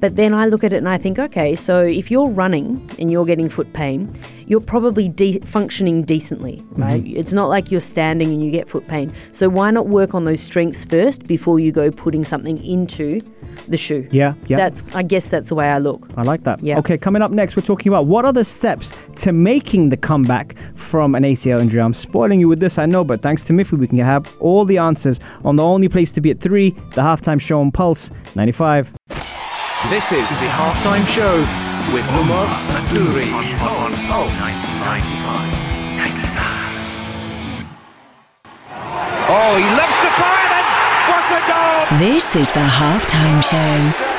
But 0.00 0.16
then 0.16 0.32
I 0.32 0.46
look 0.46 0.64
at 0.64 0.72
it 0.72 0.76
and 0.76 0.88
I 0.88 0.96
think, 0.96 1.18
okay, 1.18 1.54
so 1.54 1.82
if 1.82 2.10
you're 2.10 2.30
running 2.30 2.88
and 2.98 3.10
you're 3.10 3.26
getting 3.26 3.50
foot 3.50 3.72
pain, 3.74 4.10
you're 4.46 4.60
probably 4.60 5.08
de- 5.08 5.40
functioning 5.40 6.02
decently, 6.02 6.56
mm-hmm. 6.56 6.82
right? 6.82 7.06
It's 7.06 7.32
not 7.32 7.48
like 7.48 7.70
you're 7.70 7.80
standing 7.80 8.32
and 8.32 8.44
you 8.44 8.50
get 8.50 8.68
foot 8.68 8.86
pain. 8.86 9.12
So 9.32 9.48
why 9.48 9.70
not 9.70 9.88
work 9.88 10.14
on 10.14 10.24
those 10.24 10.40
strengths 10.40 10.84
first 10.84 11.24
before 11.24 11.58
you 11.58 11.72
go 11.72 11.90
putting 11.90 12.24
something 12.24 12.64
into 12.64 13.20
the 13.68 13.76
shoe? 13.76 14.06
Yeah, 14.10 14.34
yeah. 14.46 14.56
That's, 14.56 14.84
I 14.94 15.02
guess 15.02 15.26
that's 15.26 15.48
the 15.48 15.54
way 15.54 15.68
I 15.68 15.78
look. 15.78 16.08
I 16.16 16.22
like 16.22 16.44
that. 16.44 16.62
Yeah. 16.62 16.78
Okay, 16.78 16.96
coming 16.96 17.22
up 17.22 17.30
next, 17.30 17.56
we're 17.56 17.62
talking 17.62 17.92
about 17.92 18.06
what 18.06 18.24
are 18.24 18.32
the 18.32 18.44
steps 18.44 18.92
to 19.16 19.32
making 19.32 19.90
the 19.90 19.96
comeback 19.96 20.56
from 20.74 21.14
an 21.14 21.24
ACL 21.24 21.60
injury. 21.60 21.80
I'm 21.80 21.94
spoiling 21.94 22.40
you 22.40 22.48
with 22.48 22.60
this, 22.60 22.78
I 22.78 22.86
know, 22.86 23.04
but 23.04 23.22
thanks 23.22 23.44
to 23.44 23.52
Miffy, 23.52 23.78
we 23.78 23.88
can 23.88 23.98
have 23.98 24.34
all 24.40 24.64
the 24.64 24.78
answers 24.78 25.20
on 25.44 25.56
the 25.56 25.64
only 25.64 25.88
place 25.88 26.12
to 26.12 26.20
be 26.20 26.30
at 26.30 26.40
3, 26.40 26.70
the 26.70 27.02
halftime 27.02 27.40
show 27.40 27.60
on 27.60 27.72
Pulse 27.72 28.10
95. 28.34 28.92
This 29.88 30.12
is 30.12 30.28
the 30.40 30.46
halftime 30.46 31.06
show 31.06 31.65
with 31.92 32.06
Omar 32.10 32.46
Adouri 32.78 33.30
on 33.32 33.92
Pulse 34.08 34.32
95. 34.40 35.66
Oh, 39.28 39.56
he 39.58 39.66
loves 39.74 39.98
to 40.02 40.10
fire 40.14 40.50
and 40.54 40.66
what 41.10 41.26
a 41.34 41.40
goal! 41.50 41.98
This 41.98 42.36
is 42.36 42.50
the 42.52 42.60
halftime 42.62 43.42
show 43.42 43.74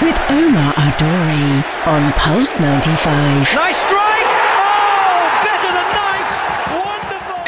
with 0.05 0.17
Omar 0.29 0.73
Adori 0.73 1.63
on 1.87 2.11
Pulse 2.13 2.59
95. 2.59 3.55
Nice 3.55 3.77
strike! 3.77 4.31
Oh, 4.59 5.31
better 5.47 5.71
than 5.71 5.89
nice! 5.95 6.33
Wonderful! 6.75 7.39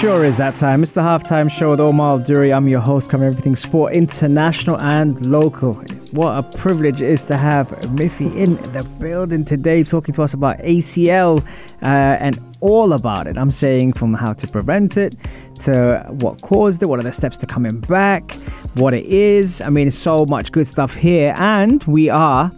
Sure 0.00 0.24
is 0.24 0.36
that 0.38 0.56
time. 0.56 0.82
It's 0.82 0.92
the 0.92 1.02
halftime 1.02 1.50
show 1.50 1.70
with 1.70 1.80
Omar 1.80 2.18
Duri. 2.18 2.52
I'm 2.52 2.68
your 2.68 2.80
host, 2.80 3.10
covering 3.10 3.30
everything 3.30 3.54
sport, 3.54 3.94
international 3.94 4.80
and 4.82 5.24
local. 5.26 5.74
What 6.10 6.36
a 6.36 6.42
privilege 6.42 7.00
it 7.00 7.10
is 7.10 7.26
to 7.26 7.36
have 7.36 7.68
Miffy 7.96 8.34
in 8.34 8.56
the 8.72 8.84
building 8.98 9.44
today, 9.44 9.84
talking 9.84 10.14
to 10.14 10.22
us 10.22 10.34
about 10.34 10.58
ACL 10.58 11.44
uh, 11.82 11.86
and 11.86 12.40
all 12.60 12.92
about 12.92 13.26
it. 13.26 13.38
I'm 13.38 13.52
saying 13.52 13.92
from 13.92 14.14
how 14.14 14.32
to 14.32 14.48
prevent 14.48 14.96
it 14.96 15.16
to 15.60 16.04
what 16.08 16.42
caused 16.42 16.82
it, 16.82 16.86
what 16.86 16.98
are 16.98 17.04
the 17.04 17.12
steps 17.12 17.38
to 17.38 17.46
coming 17.46 17.80
back, 17.80 18.32
what 18.74 18.94
it 18.94 19.04
is. 19.04 19.60
I 19.60 19.70
mean, 19.70 19.90
so 19.90 20.26
much 20.26 20.50
good 20.50 20.66
stuff 20.66 20.94
here, 20.94 21.34
and 21.36 21.84
we 21.84 22.08
are 22.08 22.50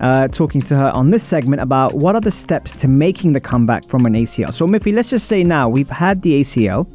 uh, 0.00 0.28
talking 0.28 0.60
to 0.62 0.76
her 0.76 0.90
on 0.90 1.10
this 1.10 1.22
segment 1.22 1.62
about 1.62 1.94
what 1.94 2.14
are 2.14 2.20
the 2.20 2.30
steps 2.30 2.78
to 2.80 2.88
making 2.88 3.32
the 3.32 3.40
comeback 3.40 3.84
from 3.86 4.06
an 4.06 4.14
ACL. 4.14 4.52
So, 4.52 4.66
Miffy, 4.66 4.94
let's 4.94 5.08
just 5.08 5.26
say 5.26 5.44
now 5.44 5.68
we've 5.68 5.90
had 5.90 6.22
the 6.22 6.40
ACL, 6.40 6.86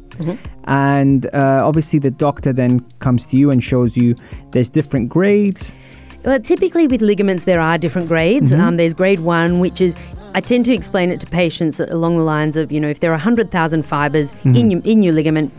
and 0.64 1.26
uh, 1.34 1.60
obviously 1.64 1.98
the 1.98 2.10
doctor 2.10 2.52
then 2.52 2.80
comes 2.98 3.24
to 3.26 3.36
you 3.36 3.50
and 3.50 3.62
shows 3.62 3.96
you 3.96 4.14
there's 4.50 4.70
different 4.70 5.08
grades. 5.08 5.72
Well, 6.24 6.40
typically 6.40 6.88
with 6.88 7.02
ligaments, 7.02 7.44
there 7.44 7.60
are 7.60 7.78
different 7.78 8.08
grades. 8.08 8.52
Um, 8.52 8.76
there's 8.76 8.94
grade 8.94 9.20
one, 9.20 9.60
which 9.60 9.80
is 9.80 9.94
I 10.34 10.40
tend 10.40 10.64
to 10.66 10.74
explain 10.74 11.10
it 11.10 11.20
to 11.20 11.26
patients 11.26 11.78
along 11.78 12.18
the 12.18 12.24
lines 12.24 12.56
of 12.56 12.72
you 12.72 12.80
know 12.80 12.88
if 12.88 13.00
there 13.00 13.12
are 13.12 13.18
hundred 13.18 13.50
thousand 13.50 13.84
fibers 13.84 14.32
in 14.44 14.70
your 14.70 14.80
in 14.82 15.02
your 15.02 15.14
ligament. 15.14 15.52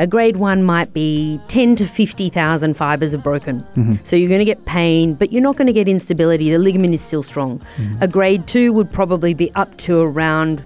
A 0.00 0.06
grade 0.06 0.38
one 0.38 0.62
might 0.62 0.94
be 0.94 1.38
10 1.48 1.76
to 1.76 1.84
50,000 1.84 2.74
fibers 2.74 3.12
are 3.12 3.18
broken. 3.18 3.62
So 4.02 4.16
you're 4.16 4.30
going 4.30 4.38
to 4.38 4.46
get 4.46 4.64
pain, 4.64 5.12
but 5.12 5.30
you're 5.30 5.42
not 5.42 5.58
going 5.58 5.66
to 5.66 5.74
get 5.74 5.88
instability. 5.88 6.50
The 6.50 6.58
ligament 6.58 6.94
is 6.94 7.02
still 7.02 7.22
strong. 7.22 7.60
A 8.00 8.08
grade 8.08 8.46
two 8.46 8.72
would 8.72 8.90
probably 8.90 9.34
be 9.34 9.52
up 9.56 9.76
to 9.78 10.00
around 10.00 10.64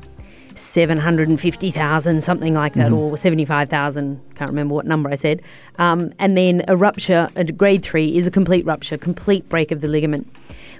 750,000, 0.54 2.22
something 2.22 2.54
like 2.54 2.74
that, 2.74 2.92
or 2.92 3.16
75,000. 3.16 4.20
Can't 4.36 4.50
remember 4.50 4.72
what 4.72 4.86
number 4.86 5.10
I 5.10 5.16
said. 5.16 5.42
Um, 5.80 6.12
and 6.20 6.38
then 6.38 6.62
a 6.68 6.76
rupture, 6.76 7.28
a 7.34 7.42
grade 7.42 7.82
three, 7.82 8.16
is 8.16 8.28
a 8.28 8.30
complete 8.30 8.64
rupture, 8.64 8.96
complete 8.96 9.48
break 9.48 9.72
of 9.72 9.80
the 9.80 9.88
ligament. 9.88 10.28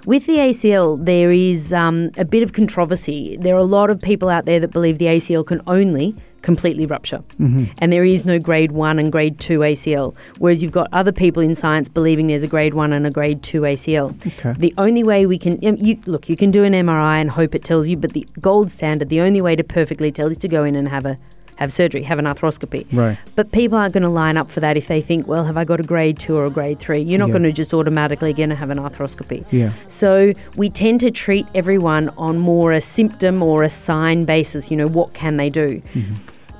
With 0.05 0.27
the 0.27 0.37
ACL, 0.37 1.03
there 1.03 1.29
is 1.29 1.73
um, 1.73 2.11
a 2.17 2.23
bit 2.23 2.41
of 2.41 2.53
controversy. 2.53 3.35
There 3.37 3.53
are 3.55 3.59
a 3.59 3.63
lot 3.63 3.89
of 3.89 4.01
people 4.01 4.29
out 4.29 4.45
there 4.45 4.61
that 4.61 4.71
believe 4.71 4.97
the 4.97 5.07
ACL 5.07 5.45
can 5.45 5.61
only 5.67 6.15
completely 6.45 6.85
rupture. 6.85 7.21
Mm-hmm. 7.39 7.65
And 7.79 7.91
there 7.91 8.05
is 8.05 8.23
no 8.23 8.37
grade 8.39 8.71
one 8.71 8.99
and 8.99 9.11
grade 9.11 9.39
two 9.39 9.59
ACL. 9.59 10.15
Whereas 10.37 10.61
you've 10.61 10.71
got 10.71 10.87
other 10.93 11.11
people 11.11 11.41
in 11.41 11.55
science 11.55 11.89
believing 11.89 12.27
there's 12.27 12.43
a 12.43 12.47
grade 12.47 12.75
one 12.75 12.93
and 12.93 13.05
a 13.07 13.11
grade 13.11 13.41
two 13.43 13.61
ACL. 13.61 14.15
Okay. 14.25 14.53
The 14.57 14.73
only 14.77 15.03
way 15.03 15.25
we 15.25 15.37
can, 15.39 15.53
um, 15.65 15.75
you, 15.77 15.99
look, 16.05 16.29
you 16.29 16.37
can 16.37 16.51
do 16.51 16.63
an 16.63 16.73
MRI 16.73 17.19
and 17.19 17.31
hope 17.31 17.55
it 17.55 17.63
tells 17.63 17.87
you, 17.87 17.97
but 17.97 18.13
the 18.13 18.25
gold 18.39 18.69
standard, 18.71 19.09
the 19.09 19.21
only 19.21 19.41
way 19.41 19.55
to 19.55 19.63
perfectly 19.63 20.11
tell 20.11 20.27
is 20.29 20.37
to 20.37 20.47
go 20.47 20.63
in 20.63 20.75
and 20.75 20.87
have 20.87 21.05
a 21.05 21.17
have 21.57 21.71
surgery, 21.71 22.03
have 22.03 22.19
an 22.19 22.25
arthroscopy. 22.25 22.85
Right. 22.91 23.17
But 23.37 23.53
people 23.53 23.77
aren't 23.77 23.93
going 23.93 24.03
to 24.03 24.09
line 24.09 24.35
up 24.35 24.49
for 24.51 24.59
that 24.59 24.75
if 24.75 24.89
they 24.89 24.99
think, 24.99 25.25
well, 25.25 25.45
have 25.45 25.55
I 25.55 25.63
got 25.63 25.79
a 25.79 25.83
grade 25.83 26.19
two 26.19 26.35
or 26.35 26.43
a 26.43 26.49
grade 26.49 26.79
three? 26.81 26.99
You're 27.01 27.17
not 27.17 27.29
Yeah. 27.29 27.31
going 27.31 27.43
to 27.43 27.53
just 27.53 27.73
automatically 27.73 28.33
going 28.33 28.49
to 28.49 28.55
have 28.57 28.71
an 28.71 28.77
arthroscopy. 28.77 29.45
Yeah. 29.51 29.71
So 29.87 30.33
we 30.57 30.69
tend 30.69 30.99
to 30.99 31.11
treat 31.11 31.45
everyone 31.55 32.09
on 32.17 32.39
more 32.39 32.73
a 32.73 32.81
symptom 32.81 33.41
or 33.41 33.63
a 33.63 33.69
sign 33.69 34.25
basis. 34.25 34.69
You 34.69 34.75
know, 34.75 34.87
what 34.87 35.13
can 35.13 35.37
they 35.37 35.49
do? 35.49 35.81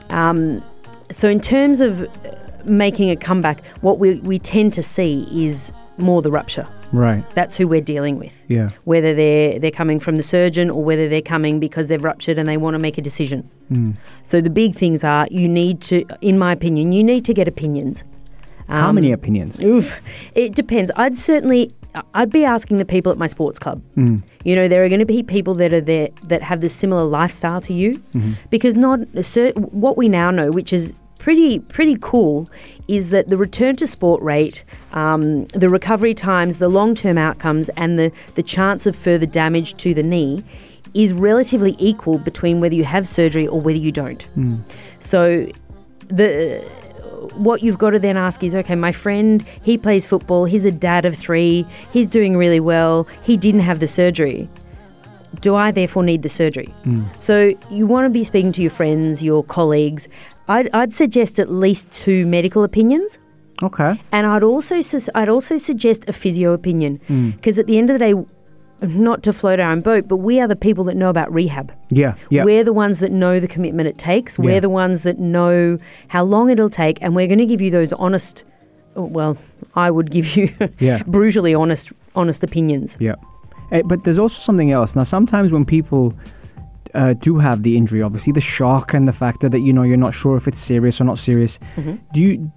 Um, 0.10 0.64
so 1.12 1.30
in 1.30 1.40
terms 1.40 1.82
of 1.82 2.08
making 2.66 3.10
a 3.10 3.16
comeback, 3.16 3.64
what 3.82 4.00
we, 4.00 4.20
we 4.22 4.40
tend 4.40 4.74
to 4.74 4.84
see 4.84 5.28
is 5.32 5.72
more 5.98 6.22
the 6.22 6.32
rupture. 6.32 6.68
Right. 6.92 7.24
That's 7.36 7.58
who 7.58 7.68
we're 7.68 7.82
dealing 7.82 8.20
with. 8.20 8.44
Yeah. 8.48 8.70
Whether 8.86 9.14
they're 9.14 9.60
they're 9.60 9.72
coming 9.72 10.00
from 10.00 10.18
the 10.18 10.24
surgeon 10.24 10.70
or 10.70 10.84
whether 10.84 11.10
they're 11.10 11.22
coming 11.22 11.60
because 11.60 11.88
they've 11.88 12.04
ruptured 12.04 12.38
and 12.38 12.48
they 12.48 12.58
want 12.58 12.74
to 12.76 12.80
make 12.80 12.98
a 12.98 13.02
decision. 13.02 13.50
Mm. 13.72 13.98
So 14.24 14.40
the 14.40 14.50
big 14.50 14.76
things 14.76 15.04
are 15.04 15.28
you 15.32 15.48
need 15.48 15.82
to, 15.82 16.06
in 16.22 16.38
my 16.40 16.52
opinion, 16.54 16.92
you 16.92 17.04
need 17.04 17.26
to 17.26 17.34
get 17.34 17.48
opinions. 17.48 18.04
How 18.70 18.90
Um, 18.90 18.96
many 18.96 19.12
opinions? 19.12 19.62
Oof, 19.64 19.96
it 20.36 20.56
depends. 20.56 20.92
I'd 20.96 21.18
certainly, 21.18 21.72
I'd 22.14 22.32
be 22.32 22.44
asking 22.46 22.78
the 22.78 22.86
people 22.86 23.12
at 23.12 23.18
my 23.18 23.28
sports 23.28 23.60
club. 23.60 23.82
Mm. 23.96 24.22
You 24.44 24.56
know, 24.56 24.68
there 24.68 24.84
are 24.84 24.90
going 24.90 25.00
to 25.00 25.06
be 25.06 25.24
people 25.24 25.54
that 25.56 25.72
are 25.74 25.82
there 25.82 26.10
that 26.24 26.42
have 26.42 26.62
this 26.62 26.74
similar 26.76 27.04
lifestyle 27.04 27.62
to 27.62 27.74
you, 27.74 28.00
Mm-hmm. 28.14 28.34
because 28.50 28.76
not 28.76 29.00
what 29.72 29.98
we 29.98 30.08
now 30.08 30.32
know, 30.32 30.50
which 30.52 30.72
is 30.74 30.94
pretty 31.20 31.60
pretty 31.60 31.98
cool, 32.02 32.48
is 32.88 33.10
that 33.10 33.30
the 33.30 33.38
return 33.38 33.76
to 33.78 33.88
sport 33.88 34.22
rate, 34.22 34.64
um, 34.94 35.46
the 35.48 35.70
recovery 35.70 36.14
times, 36.14 36.58
the 36.58 36.70
long 36.70 36.96
term 36.96 37.18
outcomes, 37.18 37.70
and 37.70 37.98
the 37.98 38.12
the 38.36 38.44
chance 38.44 38.86
of 38.86 38.96
further 38.96 39.26
damage 39.26 39.76
to 39.76 39.94
the 39.94 40.04
knee. 40.04 40.44
Is 40.94 41.12
relatively 41.12 41.76
equal 41.78 42.20
between 42.20 42.62
whether 42.62 42.74
you 42.74 42.86
have 42.86 43.06
surgery 43.06 43.46
or 43.48 43.60
whether 43.60 43.78
you 43.78 43.92
don't. 43.92 44.26
So, 45.00 45.46
the 46.08 46.64
what 47.34 47.64
you've 47.64 47.78
got 47.78 47.92
to 47.92 48.00
then 48.00 48.18
ask 48.18 48.44
is 48.44 48.56
okay, 48.56 48.76
my 48.76 48.92
friend, 48.92 49.46
he 49.62 49.78
plays 49.78 50.06
football, 50.06 50.46
he's 50.46 50.66
a 50.66 50.72
dad 50.72 51.06
of 51.06 51.16
three, 51.16 51.66
he's 51.92 52.08
doing 52.08 52.38
really 52.38 52.60
well, 52.60 53.08
he 53.24 53.38
didn't 53.38 53.62
have 53.62 53.80
the 53.80 53.88
surgery. 53.88 54.50
Do 55.42 55.56
I 55.56 55.72
therefore 55.72 56.04
need 56.04 56.24
the 56.24 56.30
surgery? 56.30 56.74
Hmm. 56.84 57.04
So 57.20 57.54
you 57.70 57.86
want 57.88 58.06
to 58.06 58.10
be 58.10 58.24
speaking 58.24 58.52
to 58.54 58.62
your 58.62 58.72
friends, 58.72 59.22
your 59.22 59.44
colleagues. 59.44 60.08
I'd, 60.48 60.70
I'd 60.74 60.94
suggest 60.94 61.40
at 61.40 61.50
least 61.52 61.92
two 61.92 62.26
medical 62.26 62.64
opinions. 62.64 63.20
Okay. 63.64 64.00
And 64.12 64.28
I'd 64.28 64.44
also 64.44 64.80
I'd 65.14 65.30
also 65.30 65.58
suggest 65.58 66.10
a 66.10 66.14
physio 66.14 66.54
opinion 66.54 67.00
hmm. 67.08 67.32
because 67.32 67.58
at 67.58 67.68
the 67.68 67.78
end 67.78 67.90
of 67.90 68.00
the 68.00 68.06
day, 68.06 68.26
not 68.82 69.24
to 69.24 69.34
float 69.34 69.60
our 69.60 69.72
own 69.72 69.82
boat, 69.82 70.08
but 70.08 70.18
we 70.18 70.40
are 70.40 70.48
the 70.48 70.56
people 70.56 70.84
that 70.86 70.96
know 70.96 71.10
about 71.10 71.34
rehab. 71.34 71.74
Yeah. 71.90 72.16
Yeah. 72.30 72.44
We're 72.44 72.64
the 72.64 72.74
ones 72.74 73.00
that 73.00 73.12
know 73.12 73.40
the 73.40 73.48
commitment 73.48 73.88
it 73.88 73.98
takes. 73.98 74.38
We're 74.38 74.60
the 74.62 74.70
ones 74.70 75.02
that 75.04 75.18
know 75.20 75.78
how 76.10 76.24
long 76.24 76.50
it'll 76.50 76.70
take, 76.70 77.02
and 77.02 77.16
we're 77.16 77.28
going 77.28 77.40
to 77.40 77.46
give 77.46 77.62
you 77.62 77.72
those 77.72 77.94
honest. 77.94 78.44
Well, 78.96 79.38
I 79.76 79.92
would 79.92 80.12
give 80.12 80.36
you 80.36 80.50
Yeah. 80.80 81.04
brutally 81.08 81.54
honest, 81.54 81.92
honest 82.16 82.44
opinions. 82.44 82.96
Yeah. 83.00 83.16
Eh, 83.72 83.82
but 83.86 84.04
there's 84.04 84.20
also 84.20 84.40
something 84.42 84.72
else. 84.72 84.96
Now, 84.96 85.04
sometimes 85.04 85.52
when 85.52 85.66
people 85.66 86.14
uh, 86.94 87.14
do 87.14 87.38
have 87.40 87.64
the 87.64 87.76
injury, 87.78 88.02
obviously 88.02 88.32
the 88.32 88.42
shock 88.42 88.94
and 88.94 89.08
the 89.08 89.12
factor 89.14 89.50
that 89.50 89.60
you 89.60 89.74
know 89.74 89.84
you're 89.84 89.98
not 89.98 90.14
sure 90.14 90.38
if 90.38 90.48
it's 90.48 90.60
serious 90.60 91.02
or 91.02 91.04
not 91.04 91.18
serious. 91.20 91.60
Mm-hmm. 91.76 91.96
Do 92.14 92.20
you? 92.22 92.52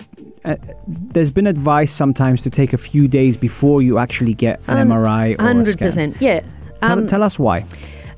Uh, 0.44 0.57
there's 0.87 1.31
been 1.31 1.46
advice 1.46 1.92
sometimes 1.92 2.42
to 2.42 2.51
take 2.51 2.72
a 2.72 2.79
few 2.79 3.09
days 3.09 3.37
before 3.37 3.83
you 3.83 3.98
actually 3.98 4.35
get 4.35 4.61
an 4.68 4.79
Un- 4.79 4.88
MRI 4.88 5.31
or 5.38 5.44
a 5.51 5.55
100%, 5.55 6.20
yeah. 6.20 6.40
Tell, 6.83 6.92
Um, 6.98 7.07
tell 7.09 7.22
us 7.22 7.38
why. 7.38 7.64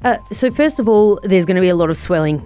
Uh, 0.02 0.16
so 0.32 0.50
first 0.50 0.80
of 0.80 0.88
all, 0.88 1.20
there's 1.24 1.44
going 1.44 1.56
to 1.56 1.60
be 1.60 1.68
a 1.68 1.74
lot 1.74 1.90
of 1.90 1.96
swelling, 1.96 2.40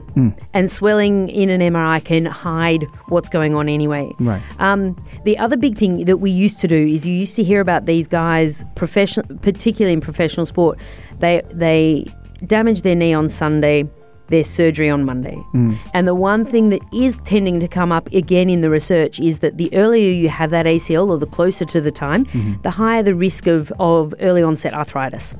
and 0.55 0.69
swelling 0.69 1.29
in 1.29 1.51
an 1.51 1.61
MRI 1.61 2.03
can 2.05 2.25
hide 2.25 2.83
what's 3.11 3.29
going 3.29 3.55
on 3.55 3.69
anyway. 3.69 4.11
Right. 4.19 4.43
Um, 4.59 4.97
the 5.25 5.39
other 5.39 5.57
big 5.57 5.79
thing 5.79 6.05
that 6.07 6.17
we 6.17 6.33
used 6.33 6.59
to 6.61 6.69
do 6.69 6.77
is 6.87 7.07
you 7.07 7.15
used 7.15 7.37
to 7.37 7.45
hear 7.45 7.61
about 7.61 7.87
these 7.87 8.09
guys, 8.09 8.65
professional, 8.75 9.25
particularly 9.39 9.93
in 9.93 10.01
professional 10.01 10.47
sport. 10.47 10.81
They 11.21 11.43
they 11.53 12.07
damage 12.45 12.83
their 12.83 12.97
knee 12.97 13.15
on 13.15 13.29
Sunday, 13.29 13.89
their 14.29 14.45
surgery 14.45 14.91
on 14.91 15.05
Monday. 15.05 15.37
Mm. 15.55 15.77
And 15.93 16.09
the 16.09 16.15
one 16.15 16.45
thing 16.45 16.71
that 16.71 16.83
is 16.93 17.17
tending 17.25 17.61
to 17.61 17.69
come 17.69 17.93
up 17.93 18.13
again 18.13 18.49
in 18.49 18.61
the 18.61 18.71
research 18.71 19.21
is 19.21 19.41
that 19.41 19.59
the 19.59 19.75
earlier 19.75 20.11
you 20.11 20.29
have 20.29 20.51
that 20.51 20.67
ACL, 20.67 21.09
or 21.09 21.19
the 21.19 21.27
closer 21.27 21.65
to 21.67 21.81
the 21.81 21.91
time, 21.91 22.25
mm-hmm. 22.27 22.61
the 22.63 22.71
higher 22.71 23.03
the 23.03 23.15
risk 23.15 23.47
of, 23.47 23.73
of 23.79 24.15
early 24.21 24.43
onset 24.43 24.75
arthritis. 24.75 25.37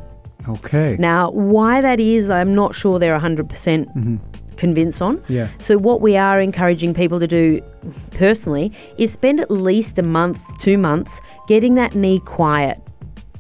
Okay. 0.49 0.97
Now, 0.99 1.31
why 1.31 1.81
that 1.81 2.01
is, 2.01 2.31
I'm 2.31 2.55
not 2.55 2.75
sure 2.75 2.99
they're 2.99 3.19
100% 3.19 3.47
mm-hmm. 3.49 4.17
convinced 4.57 5.01
on. 5.01 5.23
Yeah. 5.29 5.49
So, 5.59 5.79
what 5.79 6.01
we 6.01 6.17
are 6.17 6.41
encouraging 6.41 6.93
people 6.95 7.19
to 7.21 7.27
do 7.27 7.63
personally 8.13 8.73
is 8.99 9.13
spend 9.13 9.41
at 9.41 9.51
least 9.51 9.99
a 9.99 10.03
month, 10.03 10.41
two 10.59 10.77
months 10.77 11.21
getting 11.49 11.77
that 11.77 11.95
knee 11.95 12.19
quiet. 12.21 12.81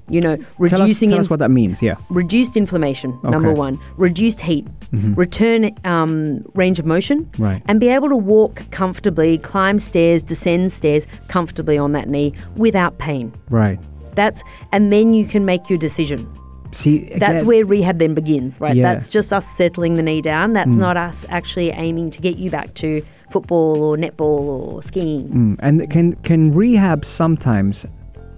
You 0.08 0.20
know, 0.20 0.36
Tell 0.36 0.44
us, 0.44 0.80
reducing 0.80 1.10
tell 1.10 1.20
us 1.20 1.30
what 1.30 1.38
that 1.38 1.50
means. 1.50 1.80
Yeah. 1.80 1.94
reduced 2.10 2.56
inflammation, 2.56 3.18
number 3.22 3.52
one, 3.52 3.78
reduced 3.96 4.42
heat, 4.42 4.66
return 4.92 5.70
um, 5.84 6.44
range 6.54 6.78
of 6.78 6.84
motion, 6.86 7.30
Right. 7.38 7.62
and 7.66 7.80
be 7.80 7.88
able 7.88 8.08
to 8.10 8.16
walk 8.16 8.62
comfortably, 8.70 9.38
climb 9.38 9.78
stairs, 9.78 10.22
descend 10.22 10.72
stairs 10.72 11.06
comfortably 11.28 11.78
on 11.78 11.92
that 11.92 12.08
knee 12.08 12.34
without 12.56 12.98
pain. 12.98 13.32
Right. 13.48 13.80
That's 14.14 14.42
and 14.72 14.92
then 14.92 15.14
you 15.14 15.24
can 15.26 15.44
make 15.44 15.68
your 15.70 15.78
decision. 15.78 16.28
See, 16.72 17.08
That's 17.18 17.44
where 17.44 17.64
rehab 17.64 17.98
then 18.00 18.14
begins, 18.14 18.60
right? 18.60 18.74
Yeah. 18.74 18.92
That's 18.92 19.08
just 19.08 19.32
us 19.32 19.46
settling 19.46 19.94
the 19.94 20.02
knee 20.02 20.20
down. 20.20 20.54
That's 20.54 20.76
not 20.76 20.96
us 20.96 21.24
actually 21.28 21.70
aiming 21.70 22.10
to 22.10 22.20
get 22.20 22.36
you 22.36 22.50
back 22.50 22.74
to 22.74 23.00
football 23.30 23.80
or 23.82 23.96
netball 23.96 24.20
or 24.20 24.82
skiing. 24.82 25.28
Mm, 25.28 25.56
And 25.60 25.88
can 25.90 26.14
can 26.16 26.52
rehab 26.52 27.04
sometimes 27.04 27.86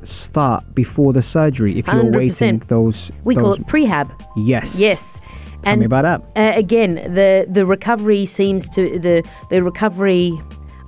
start 0.06 0.74
before 0.74 1.12
the 1.12 1.22
surgery 1.22 1.78
if 1.78 1.86
you're 1.86 2.04
100%. 2.04 2.16
waiting 2.16 2.58
those? 2.68 3.10
We 3.24 3.34
call 3.34 3.54
it 3.54 3.66
prehab. 3.66 4.10
Yes. 4.36 4.78
Yes. 4.78 5.20
Tell 5.62 5.76
me 5.76 5.84
about 5.86 6.02
that. 6.02 6.20
Uh, 6.36 6.56
again, 6.58 6.94
the 7.14 7.46
the 7.48 7.66
recovery 7.66 8.24
seems 8.26 8.68
to 8.70 8.98
the 8.98 9.22
the 9.50 9.62
recovery 9.62 10.32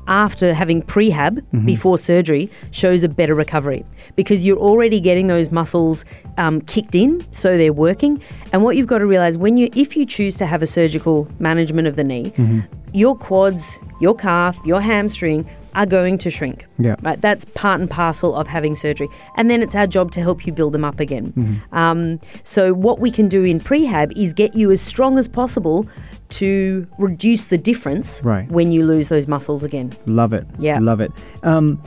after 0.06 0.54
having 0.54 0.82
prehab 0.82 1.40
Mm-hmm. 1.52 1.66
before 1.66 1.98
surgery 1.98 2.48
shows 2.70 3.04
a 3.04 3.08
better 3.08 3.34
recovery 3.34 3.84
because 4.16 4.44
you're 4.44 4.58
already 4.58 5.00
getting 5.00 5.26
those 5.26 5.50
muscles 5.50 6.04
um, 6.38 6.60
kicked 6.62 6.94
in, 6.94 7.26
so 7.30 7.56
they're 7.58 7.72
working. 7.74 8.22
And 8.52 8.62
what 8.64 8.76
you've 8.76 8.86
got 8.86 8.98
to 8.98 9.06
realize 9.06 9.36
when 9.36 9.56
you 9.56 9.68
if 9.74 9.96
you 9.96 10.06
choose 10.06 10.36
to 10.38 10.46
have 10.46 10.62
a 10.62 10.66
surgical 10.66 11.26
management 11.40 11.88
of 11.88 11.96
the 11.96 12.04
knee, 12.04 12.30
Mm-hmm. 12.36 12.60
your 12.94 13.16
quads, 13.16 13.78
your 14.00 14.14
calf, 14.14 14.56
your 14.64 14.80
hamstring 14.80 15.44
are 15.74 15.86
going 15.86 16.18
to 16.18 16.30
shrink. 16.30 16.66
Yeah. 16.78 16.96
Right, 17.02 17.20
that's 17.20 17.44
part 17.54 17.80
and 17.80 17.90
parcel 17.90 18.34
of 18.34 18.46
having 18.46 18.74
surgery, 18.74 19.08
and 19.36 19.50
then 19.50 19.62
it's 19.62 19.74
our 19.74 19.86
job 19.86 20.10
to 20.12 20.20
help 20.20 20.46
you 20.46 20.52
build 20.52 20.72
them 20.72 20.84
up 20.84 21.00
again. 21.00 21.32
Mm-hmm. 21.36 21.74
Um, 21.76 22.20
so 22.42 22.72
what 22.74 22.98
we 23.00 23.10
can 23.10 23.28
do 23.28 23.44
in 23.44 23.60
prehab 23.60 24.12
is 24.16 24.32
get 24.34 24.54
you 24.54 24.70
as 24.70 24.80
strong 24.80 25.18
as 25.18 25.28
possible 25.28 25.86
to 26.30 26.86
reduce 26.98 27.46
the 27.46 27.58
difference 27.58 28.20
Right. 28.24 28.50
when 28.50 28.70
you 28.72 28.84
lose 28.84 29.08
those 29.08 29.26
muscles 29.26 29.64
again. 29.64 29.92
Love 30.06 30.32
it. 30.32 30.46
Yeah. 30.58 30.78
Love 30.80 31.00
it. 31.00 31.12
Um, 31.42 31.80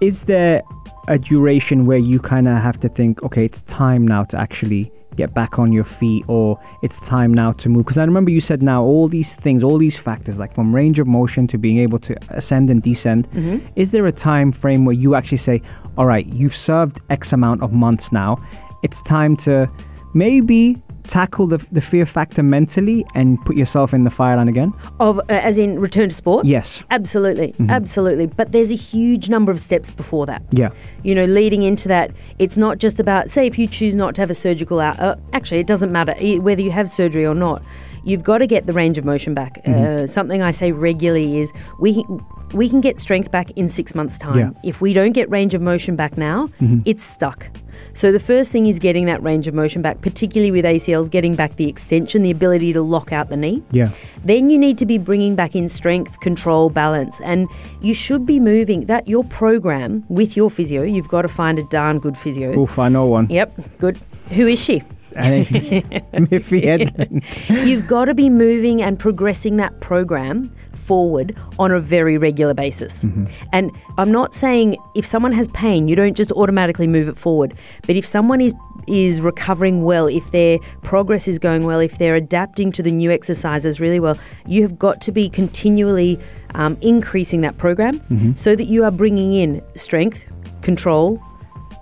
is 0.00 0.22
there 0.22 0.62
a 1.08 1.18
duration 1.18 1.84
where 1.86 1.98
you 1.98 2.18
kind 2.18 2.48
of 2.48 2.56
have 2.56 2.80
to 2.80 2.88
think, 2.88 3.22
okay, 3.22 3.44
it's 3.44 3.62
time 3.62 4.06
now 4.06 4.24
to 4.24 4.38
actually 4.38 4.90
get 5.14 5.34
back 5.34 5.58
on 5.58 5.72
your 5.72 5.84
feet, 5.84 6.24
or 6.28 6.58
it's 6.82 7.00
time 7.06 7.32
now 7.32 7.52
to 7.52 7.68
move? 7.68 7.84
Because 7.84 7.98
I 7.98 8.04
remember 8.04 8.30
you 8.30 8.40
said 8.40 8.62
now 8.62 8.82
all 8.82 9.08
these 9.08 9.34
things, 9.34 9.62
all 9.62 9.78
these 9.78 9.96
factors, 9.96 10.38
like 10.38 10.54
from 10.54 10.74
range 10.74 10.98
of 10.98 11.06
motion 11.06 11.46
to 11.48 11.58
being 11.58 11.78
able 11.78 11.98
to 12.00 12.16
ascend 12.30 12.70
and 12.70 12.82
descend. 12.82 13.30
Mm-hmm. 13.30 13.66
Is 13.76 13.90
there 13.90 14.06
a 14.06 14.12
time 14.12 14.52
frame 14.52 14.84
where 14.84 14.94
you 14.94 15.14
actually 15.14 15.38
say, 15.38 15.62
all 15.96 16.06
right, 16.06 16.26
you've 16.26 16.56
served 16.56 17.00
X 17.10 17.32
amount 17.32 17.62
of 17.62 17.72
months 17.72 18.12
now, 18.12 18.42
it's 18.82 19.00
time 19.02 19.36
to 19.38 19.70
maybe 20.12 20.82
tackle 21.06 21.46
the, 21.46 21.58
the 21.70 21.80
fear 21.80 22.06
factor 22.06 22.42
mentally 22.42 23.04
and 23.14 23.38
put 23.44 23.56
yourself 23.56 23.92
in 23.94 24.04
the 24.04 24.10
fire 24.10 24.36
line 24.36 24.48
again? 24.48 24.72
Of 25.00 25.18
uh, 25.18 25.22
as 25.28 25.58
in 25.58 25.78
return 25.78 26.08
to 26.08 26.14
sport. 26.14 26.46
Yes. 26.46 26.82
Absolutely, 26.90 27.52
Mm-hmm. 27.52 27.70
absolutely. 27.70 28.26
But 28.26 28.52
there's 28.52 28.72
a 28.72 28.76
huge 28.76 29.28
number 29.28 29.52
of 29.52 29.60
steps 29.60 29.90
before 29.90 30.26
that. 30.26 30.42
Yeah. 30.50 30.70
You 31.02 31.14
know, 31.14 31.24
leading 31.26 31.62
into 31.62 31.88
that, 31.88 32.10
it's 32.38 32.56
not 32.56 32.78
just 32.78 32.98
about, 33.00 33.30
say, 33.30 33.46
if 33.46 33.58
you 33.58 33.66
choose 33.66 33.94
not 33.94 34.14
to 34.16 34.22
have 34.22 34.30
a 34.30 34.34
surgical 34.34 34.80
out, 34.80 34.98
uh, 35.00 35.16
actually, 35.32 35.60
it 35.60 35.66
doesn't 35.66 35.92
matter 35.92 36.14
whether 36.40 36.62
you 36.62 36.70
have 36.70 36.88
surgery 36.90 37.26
or 37.26 37.34
not. 37.34 37.62
you've 38.06 38.22
got 38.22 38.38
to 38.38 38.46
get 38.46 38.66
the 38.66 38.72
range 38.72 38.98
of 38.98 39.04
motion 39.04 39.32
back. 39.34 39.62
Mm-hmm. 39.64 40.04
Uh, 40.04 40.06
something 40.06 40.42
I 40.42 40.50
say 40.50 40.72
regularly 40.72 41.38
is 41.40 41.52
we 41.80 42.04
we 42.52 42.68
can 42.68 42.80
get 42.80 42.98
strength 42.98 43.30
back 43.30 43.50
in 43.52 43.66
six 43.68 43.94
months' 43.94 44.18
time. 44.18 44.38
Yeah. 44.38 44.44
Mm-hmm. 44.46 44.68
If 44.68 44.80
we 44.80 44.92
don't 44.92 45.12
get 45.12 45.28
range 45.30 45.54
of 45.54 45.62
motion 45.62 45.96
back 45.96 46.16
now, 46.18 46.48
it's 46.84 47.02
stuck. 47.02 47.48
So 47.92 48.10
the 48.10 48.20
first 48.20 48.50
thing 48.50 48.66
is 48.66 48.78
getting 48.78 49.06
that 49.06 49.22
range 49.22 49.46
of 49.46 49.54
motion 49.54 49.82
back, 49.82 50.00
particularly 50.00 50.50
with 50.50 50.64
ACLs, 50.64 51.10
getting 51.10 51.36
back 51.36 51.56
the 51.56 51.68
extension, 51.68 52.22
the 52.22 52.30
ability 52.30 52.72
to 52.72 52.82
lock 52.82 53.12
out 53.12 53.28
the 53.28 53.36
knee. 53.36 53.62
Yeah. 53.70 53.90
Then 54.24 54.50
you 54.50 54.58
need 54.58 54.78
to 54.78 54.86
be 54.86 54.98
bringing 54.98 55.36
back 55.36 55.54
in 55.54 55.68
strength, 55.68 56.20
control, 56.20 56.70
balance, 56.70 57.20
and 57.20 57.48
you 57.80 57.94
should 57.94 58.26
be 58.26 58.40
moving 58.40 58.86
that 58.86 59.08
your 59.08 59.24
program 59.24 60.04
with 60.08 60.36
your 60.36 60.50
physio. 60.50 60.82
You've 60.82 61.08
got 61.08 61.22
to 61.22 61.28
find 61.28 61.58
a 61.58 61.64
darn 61.64 61.98
good 61.98 62.16
physio. 62.16 62.58
Oof, 62.58 62.78
I 62.78 62.88
know 62.88 63.06
one. 63.06 63.28
Yep, 63.30 63.78
good. 63.78 64.00
Who 64.30 64.46
is 64.46 64.62
she? 64.62 64.82
Miffy 65.14 66.64
Edlund. 66.64 67.22
You've 67.66 67.86
got 67.86 68.06
to 68.06 68.14
be 68.14 68.28
moving 68.28 68.82
and 68.82 68.98
progressing 68.98 69.58
that 69.58 69.80
program 69.80 70.52
forward 70.86 71.36
on 71.58 71.72
a 71.72 71.80
very 71.80 72.16
regular 72.18 72.54
basis. 72.54 73.04
And 73.52 73.70
I'm 73.98 74.12
not 74.12 74.34
saying 74.34 74.76
if 74.94 75.04
someone 75.06 75.32
has 75.32 75.48
pain, 75.48 75.88
you 75.88 75.96
don't 75.96 76.16
just 76.16 76.32
automatically 76.32 76.86
move 76.86 77.08
it 77.08 77.16
forward. 77.16 77.54
But 77.86 77.96
if 77.96 78.06
someone 78.06 78.40
is 78.40 78.54
is 78.86 79.20
recovering 79.20 79.82
well, 79.84 80.06
if 80.06 80.30
their 80.30 80.58
progress 80.82 81.26
is 81.26 81.38
going 81.38 81.64
well, 81.64 81.80
if 81.80 81.96
they're 81.98 82.16
adapting 82.16 82.70
to 82.72 82.82
the 82.82 82.90
new 82.90 83.10
exercises 83.10 83.80
really 83.80 83.98
well, 83.98 84.18
you 84.46 84.60
have 84.62 84.78
got 84.78 85.00
to 85.00 85.12
be 85.12 85.30
continually 85.30 86.20
um, 86.54 86.76
increasing 86.82 87.40
that 87.40 87.56
program 87.56 87.98
so 88.36 88.54
that 88.54 88.64
you 88.64 88.84
are 88.84 88.90
bringing 88.90 89.32
in 89.32 89.62
strength, 89.74 90.26
control, 90.60 91.18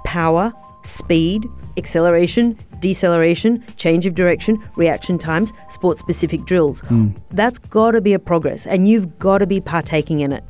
power, 0.05 0.53
speed, 0.85 1.45
acceleration, 1.77 2.57
deceleration, 2.83 3.64
change 3.77 4.05
of 4.05 4.14
direction, 4.14 4.62
reaction 4.77 5.16
times, 5.16 5.55
sport 5.71 5.99
specific 5.99 6.45
drills. 6.45 6.83
That's 7.31 7.59
got 7.59 7.92
to 7.92 8.03
be 8.03 8.12
a 8.12 8.18
progress 8.18 8.66
and 8.66 8.87
you've 8.87 9.18
got 9.18 9.38
to 9.38 9.47
be 9.47 9.61
partaking 9.61 10.21
in 10.21 10.33
it. 10.33 10.45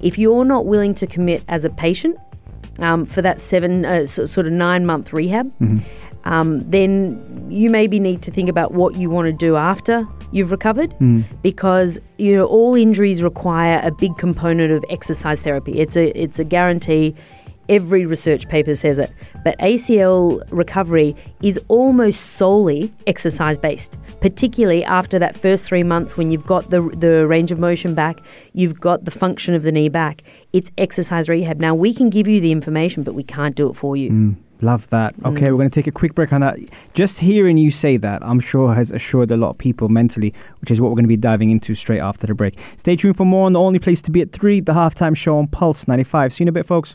If 0.00 0.18
you're 0.18 0.44
not 0.44 0.66
willing 0.66 0.94
to 0.96 1.06
commit 1.06 1.44
as 1.46 1.64
a 1.64 1.70
patient 1.70 2.16
um, 2.80 3.04
for 3.06 3.22
that 3.22 3.40
seven, 3.40 3.84
uh, 3.84 4.06
so, 4.06 4.26
sort 4.26 4.46
of 4.46 4.52
nine 4.52 4.84
month 4.86 5.12
rehab, 5.12 5.52
um, 6.24 6.68
then 6.68 7.46
you 7.50 7.70
maybe 7.70 8.00
need 8.00 8.22
to 8.22 8.30
think 8.30 8.48
about 8.48 8.72
what 8.72 8.96
you 8.96 9.08
want 9.10 9.26
to 9.26 9.32
do 9.32 9.56
after 9.56 10.06
you've 10.32 10.50
recovered 10.50 10.92
because 11.42 11.98
you 12.18 12.36
know 12.36 12.44
all 12.46 12.74
injuries 12.74 13.22
require 13.22 13.80
a 13.82 13.90
big 13.90 14.16
component 14.18 14.70
of 14.72 14.84
exercise 14.90 15.40
therapy. 15.42 15.78
It's 15.78 15.96
a 15.96 16.06
it's 16.20 16.38
a 16.38 16.44
guarantee. 16.44 17.14
Every 17.68 18.06
research 18.06 18.48
paper 18.48 18.74
says 18.74 18.98
it. 18.98 19.12
But 19.44 19.58
ACL 19.58 20.42
recovery 20.50 21.14
is 21.42 21.60
almost 21.68 22.20
solely 22.20 22.92
exercise 23.06 23.58
based, 23.58 23.96
particularly 24.20 24.84
after 24.84 25.18
that 25.18 25.36
first 25.36 25.64
three 25.64 25.82
months 25.82 26.16
when 26.16 26.30
you've 26.30 26.46
got 26.46 26.70
the, 26.70 26.82
the 26.82 27.26
range 27.26 27.52
of 27.52 27.58
motion 27.58 27.94
back, 27.94 28.20
you've 28.52 28.80
got 28.80 29.04
the 29.04 29.10
function 29.10 29.54
of 29.54 29.62
the 29.62 29.72
knee 29.72 29.88
back. 29.88 30.22
It's 30.52 30.70
exercise 30.78 31.28
rehab. 31.28 31.60
Now, 31.60 31.74
we 31.74 31.92
can 31.92 32.10
give 32.10 32.26
you 32.26 32.40
the 32.40 32.52
information, 32.52 33.02
but 33.02 33.14
we 33.14 33.22
can't 33.22 33.54
do 33.54 33.68
it 33.68 33.74
for 33.74 33.96
you. 33.96 34.10
Mm, 34.10 34.36
love 34.60 34.88
that. 34.90 35.14
Mm. 35.18 35.32
Okay, 35.32 35.50
we're 35.50 35.58
going 35.58 35.70
to 35.70 35.74
take 35.74 35.86
a 35.86 35.92
quick 35.92 36.14
break 36.14 36.32
on 36.32 36.40
that. 36.40 36.58
Just 36.94 37.20
hearing 37.20 37.58
you 37.58 37.70
say 37.70 37.96
that, 37.98 38.22
I'm 38.22 38.40
sure 38.40 38.74
has 38.74 38.90
assured 38.90 39.30
a 39.30 39.36
lot 39.36 39.50
of 39.50 39.58
people 39.58 39.88
mentally, 39.88 40.32
which 40.60 40.70
is 40.70 40.80
what 40.80 40.88
we're 40.88 40.96
going 40.96 41.04
to 41.04 41.08
be 41.08 41.16
diving 41.16 41.50
into 41.50 41.74
straight 41.74 42.00
after 42.00 42.26
the 42.26 42.34
break. 42.34 42.58
Stay 42.76 42.96
tuned 42.96 43.16
for 43.16 43.26
more 43.26 43.46
on 43.46 43.52
the 43.52 43.60
only 43.60 43.78
place 43.78 44.02
to 44.02 44.10
be 44.10 44.22
at 44.22 44.32
3, 44.32 44.60
the 44.60 44.72
halftime 44.72 45.16
show 45.16 45.38
on 45.38 45.46
Pulse 45.48 45.86
95. 45.86 46.32
See 46.32 46.42
you 46.42 46.44
in 46.44 46.48
a 46.48 46.52
bit, 46.52 46.66
folks. 46.66 46.94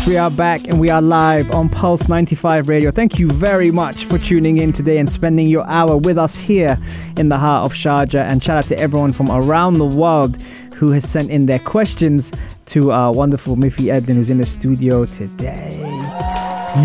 Yes, 0.00 0.08
we 0.08 0.16
are 0.16 0.30
back 0.30 0.66
and 0.66 0.80
we 0.80 0.88
are 0.88 1.02
live 1.02 1.50
on 1.50 1.68
Pulse 1.68 2.08
95 2.08 2.70
Radio. 2.70 2.90
Thank 2.90 3.18
you 3.18 3.30
very 3.30 3.70
much 3.70 4.06
for 4.06 4.16
tuning 4.16 4.56
in 4.56 4.72
today 4.72 4.96
and 4.96 5.12
spending 5.12 5.46
your 5.46 5.66
hour 5.66 5.94
with 5.98 6.16
us 6.16 6.36
here 6.36 6.78
in 7.18 7.28
the 7.28 7.36
heart 7.36 7.66
of 7.66 7.76
Sharjah. 7.76 8.26
And 8.30 8.42
shout 8.42 8.56
out 8.56 8.64
to 8.68 8.78
everyone 8.78 9.12
from 9.12 9.30
around 9.30 9.74
the 9.74 9.84
world 9.84 10.40
who 10.72 10.90
has 10.92 11.06
sent 11.06 11.30
in 11.30 11.44
their 11.44 11.58
questions 11.58 12.32
to 12.66 12.92
our 12.92 13.12
wonderful 13.12 13.56
Miffy 13.56 13.92
Edlund, 13.92 14.14
who's 14.14 14.30
in 14.30 14.38
the 14.38 14.46
studio 14.46 15.04
today. 15.04 15.76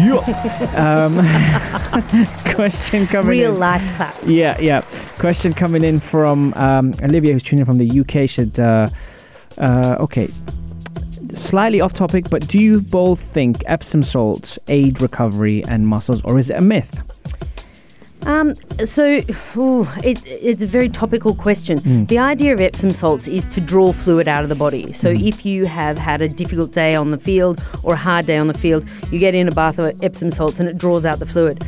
Yo. 0.04 0.18
um, 0.76 1.16
question 2.54 3.08
coming 3.08 3.40
in. 3.40 3.40
Real 3.44 3.54
in. 3.54 3.60
life 3.60 3.96
clap. 3.96 4.18
Yeah, 4.26 4.60
yeah. 4.60 4.82
Question 5.20 5.54
coming 5.54 5.86
in 5.86 6.02
from 6.02 6.54
um, 6.56 6.94
Olivia, 7.02 7.32
who's 7.32 7.44
tuning 7.44 7.62
in 7.62 7.66
from 7.66 7.78
the 7.78 8.02
UK. 8.02 8.30
Should 8.30 8.60
uh, 8.60 8.90
uh, 9.58 9.96
okay, 10.02 10.28
slightly 11.34 11.82
off 11.82 11.94
topic, 11.94 12.30
but 12.30 12.48
do 12.48 12.60
you 12.60 12.82
both 12.82 13.20
think 13.20 13.64
Epsom 13.66 14.04
salts 14.04 14.60
aid 14.68 15.02
recovery 15.02 15.64
and 15.64 15.88
muscles, 15.88 16.22
or 16.24 16.38
is 16.40 16.50
it 16.50 16.58
a 16.58 16.62
myth? 16.62 17.02
Um, 18.26 18.56
so, 18.84 19.22
ooh, 19.56 19.88
it, 20.04 20.26
it's 20.26 20.64
a 20.64 20.66
very 20.66 20.90
topical 20.90 21.36
question. 21.36 22.06
The 22.08 22.18
idea 22.18 22.54
of 22.54 22.60
Epsom 22.60 22.92
salts 22.92 23.28
is 23.28 23.46
to 23.50 23.62
draw 23.62 23.94
fluid 23.94 24.28
out 24.28 24.42
of 24.44 24.50
the 24.50 24.56
body. 24.56 24.92
So, 24.94 25.10
if 25.10 25.46
you 25.46 25.66
have 25.66 25.98
had 25.98 26.22
a 26.22 26.28
difficult 26.28 26.72
day 26.72 26.96
on 26.96 27.12
the 27.12 27.20
field 27.20 27.64
or 27.84 27.94
a 27.94 27.98
hard 27.98 28.26
day 28.26 28.38
on 28.38 28.48
the 28.48 28.56
field, 28.56 28.88
you 29.12 29.20
get 29.20 29.36
in 29.36 29.48
a 29.48 29.52
bath 29.52 29.78
of 29.78 29.96
Epsom 30.04 30.32
salts 30.32 30.60
and 30.60 30.68
it 30.68 30.78
draws 30.78 31.06
out 31.06 31.20
the 31.20 31.26
fluid. 31.28 31.64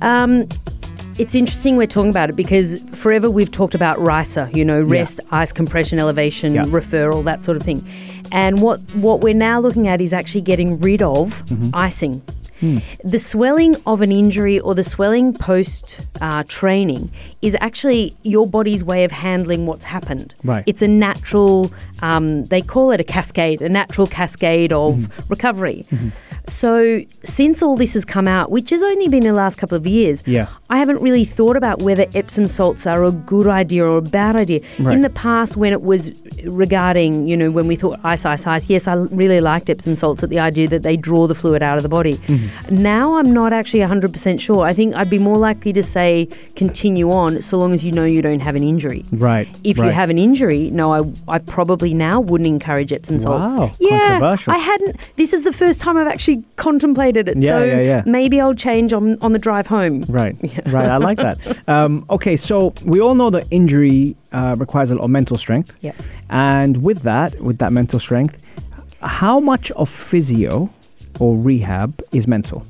Um, 0.00 0.48
it's 1.22 1.36
interesting 1.36 1.76
we're 1.76 1.86
talking 1.86 2.10
about 2.10 2.30
it 2.30 2.34
because 2.34 2.82
forever 2.96 3.30
we've 3.30 3.52
talked 3.52 3.76
about 3.76 3.96
RICER, 4.00 4.50
you 4.52 4.64
know, 4.64 4.82
rest, 4.82 5.20
ice 5.30 5.52
compression, 5.52 6.00
elevation, 6.00 6.52
Yeah. 6.52 6.64
referral, 6.64 7.24
that 7.26 7.44
sort 7.44 7.56
of 7.56 7.62
thing. 7.62 7.86
And 8.32 8.60
what, 8.60 8.80
what 8.96 9.20
we're 9.20 9.32
now 9.32 9.60
looking 9.60 9.86
at 9.86 10.00
is 10.00 10.12
actually 10.12 10.40
getting 10.40 10.80
rid 10.80 11.00
of 11.00 11.44
mm-hmm. 11.46 11.70
icing. 11.74 12.22
The 13.04 13.18
swelling 13.18 13.74
of 13.86 14.00
an 14.00 14.12
injury 14.12 14.58
or 14.60 14.74
the 14.74 14.82
swelling 14.84 15.34
post 15.34 16.06
uh, 16.20 16.44
training 16.46 17.10
is 17.42 17.56
actually 17.60 18.14
your 18.22 18.46
body's 18.46 18.84
way 18.84 19.04
of 19.04 19.10
handling 19.10 19.66
what's 19.66 19.84
happened. 19.84 20.34
Right. 20.44 20.62
It's 20.66 20.80
a 20.82 20.88
natural, 20.88 21.72
um, 22.02 22.44
they 22.46 22.62
call 22.62 22.92
it 22.92 23.00
a 23.00 23.04
cascade, 23.04 23.62
a 23.62 23.68
natural 23.68 24.06
cascade 24.06 24.72
of 24.72 25.08
recovery. 25.28 25.84
So, 26.48 27.00
since 27.22 27.62
all 27.62 27.76
this 27.76 27.94
has 27.94 28.04
come 28.04 28.26
out, 28.26 28.50
which 28.50 28.70
has 28.70 28.82
only 28.82 29.08
been 29.08 29.22
the 29.22 29.32
last 29.32 29.58
couple 29.58 29.76
of 29.76 29.86
years, 29.86 30.22
Yeah. 30.26 30.48
I 30.68 30.76
haven't 30.78 31.00
really 31.00 31.24
thought 31.24 31.56
about 31.56 31.80
whether 31.82 32.06
Epsom 32.14 32.48
salts 32.48 32.84
are 32.86 33.04
a 33.04 33.12
good 33.12 33.46
idea 33.46 33.84
or 33.84 33.98
a 33.98 34.02
bad 34.02 34.34
idea. 34.34 34.60
Right. 34.80 34.92
In 34.94 35.02
the 35.02 35.10
past, 35.10 35.56
when 35.56 35.72
it 35.72 35.82
was 35.82 36.10
regarding, 36.44 37.28
you 37.28 37.36
know, 37.36 37.50
when 37.50 37.66
we 37.66 37.76
thought 37.76 38.00
ice, 38.02 38.24
ice, 38.24 38.46
ice, 38.46 38.68
yes, 38.68 38.88
I 38.88 38.94
really 38.94 39.40
liked 39.40 39.70
Epsom 39.70 39.94
salts 39.94 40.22
at 40.24 40.30
the 40.30 40.40
idea 40.40 40.66
that 40.68 40.82
they 40.82 40.96
draw 40.96 41.26
the 41.28 41.34
fluid 41.34 41.62
out 41.62 41.76
of 41.76 41.82
the 41.84 41.88
body. 41.88 42.14
Mm-hmm. 42.14 42.48
Now 42.70 43.16
I'm 43.16 43.32
not 43.32 43.52
actually 43.52 43.80
100% 43.80 44.40
sure. 44.40 44.64
I 44.64 44.72
think 44.72 44.94
I'd 44.94 45.10
be 45.10 45.18
more 45.18 45.38
likely 45.38 45.72
to 45.72 45.82
say 45.82 46.28
continue 46.56 47.10
on 47.10 47.42
so 47.42 47.58
long 47.58 47.72
as 47.72 47.84
you 47.84 47.92
know 47.92 48.04
you 48.04 48.22
don't 48.22 48.40
have 48.40 48.56
an 48.56 48.62
injury. 48.62 49.04
Right. 49.12 49.48
If 49.64 49.78
you 49.78 49.84
have 49.84 50.10
an 50.10 50.18
injury, 50.18 50.70
no, 50.70 50.92
I, 50.92 51.02
I 51.28 51.38
probably 51.38 51.94
now 51.94 52.20
wouldn't 52.20 52.48
encourage 52.48 52.92
Epsom 52.92 53.18
salts. 53.18 53.56
Wow, 53.56 53.72
yeah. 53.80 54.36
I 54.46 54.58
hadn't. 54.58 54.96
This 55.16 55.32
is 55.32 55.44
the 55.44 55.52
first 55.52 55.80
time 55.80 55.96
I've 55.96 56.06
actually 56.06 56.44
contemplated 56.56 57.28
it. 57.28 57.36
Yeah, 57.36 57.48
so 57.48 57.64
yeah, 57.64 57.80
yeah. 57.80 58.02
maybe 58.06 58.40
I'll 58.40 58.54
change 58.54 58.92
on 58.92 59.18
on 59.20 59.32
the 59.32 59.38
drive 59.38 59.66
home. 59.66 60.04
Right, 60.08 60.36
right. 60.66 60.88
I 60.88 60.96
like 60.96 61.18
that. 61.18 61.38
Um, 61.68 62.04
okay, 62.10 62.36
so 62.36 62.74
we 62.84 63.00
all 63.00 63.14
know 63.14 63.30
that 63.30 63.46
injury 63.50 64.16
uh, 64.32 64.56
requires 64.58 64.90
a 64.90 64.94
lot 64.94 65.04
of 65.04 65.10
mental 65.10 65.36
strength. 65.36 65.76
Yeah. 65.80 65.92
And 66.30 66.82
with 66.82 67.02
that, 67.02 67.40
with 67.40 67.58
that 67.58 67.72
mental 67.72 68.00
strength, 68.00 68.46
how 69.00 69.40
much 69.40 69.70
of 69.72 69.88
physio 69.88 70.70
or 71.20 71.36
rehab 71.36 72.00
is 72.12 72.26
mental? 72.26 72.66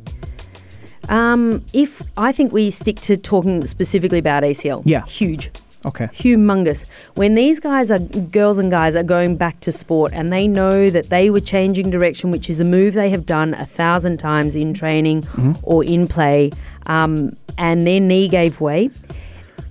Um, 1.08 1.64
if 1.72 2.00
I 2.16 2.32
think 2.32 2.52
we 2.52 2.70
stick 2.70 3.00
to 3.02 3.16
talking 3.16 3.66
specifically 3.66 4.18
about 4.18 4.44
ACL, 4.44 4.82
Yeah. 4.86 5.04
huge, 5.04 5.50
Okay. 5.84 6.06
humongous. 6.06 6.86
When 7.14 7.34
these 7.34 7.58
guys 7.58 7.90
are 7.90 7.98
girls 7.98 8.58
and 8.58 8.70
guys 8.70 8.94
are 8.94 9.02
going 9.02 9.36
back 9.36 9.58
to 9.60 9.72
sport 9.72 10.12
and 10.14 10.32
they 10.32 10.46
know 10.46 10.90
that 10.90 11.10
they 11.10 11.28
were 11.28 11.40
changing 11.40 11.90
direction, 11.90 12.30
which 12.30 12.48
is 12.48 12.60
a 12.60 12.64
move 12.64 12.94
they 12.94 13.10
have 13.10 13.26
done 13.26 13.54
a 13.54 13.66
thousand 13.66 14.18
times 14.18 14.54
in 14.54 14.74
training 14.74 15.26
or 15.64 15.82
in 15.84 16.06
play, 16.06 16.52
um, 16.86 17.36
and 17.58 17.84
their 17.86 18.00
knee 18.00 18.28
gave 18.28 18.60
way. 18.60 18.88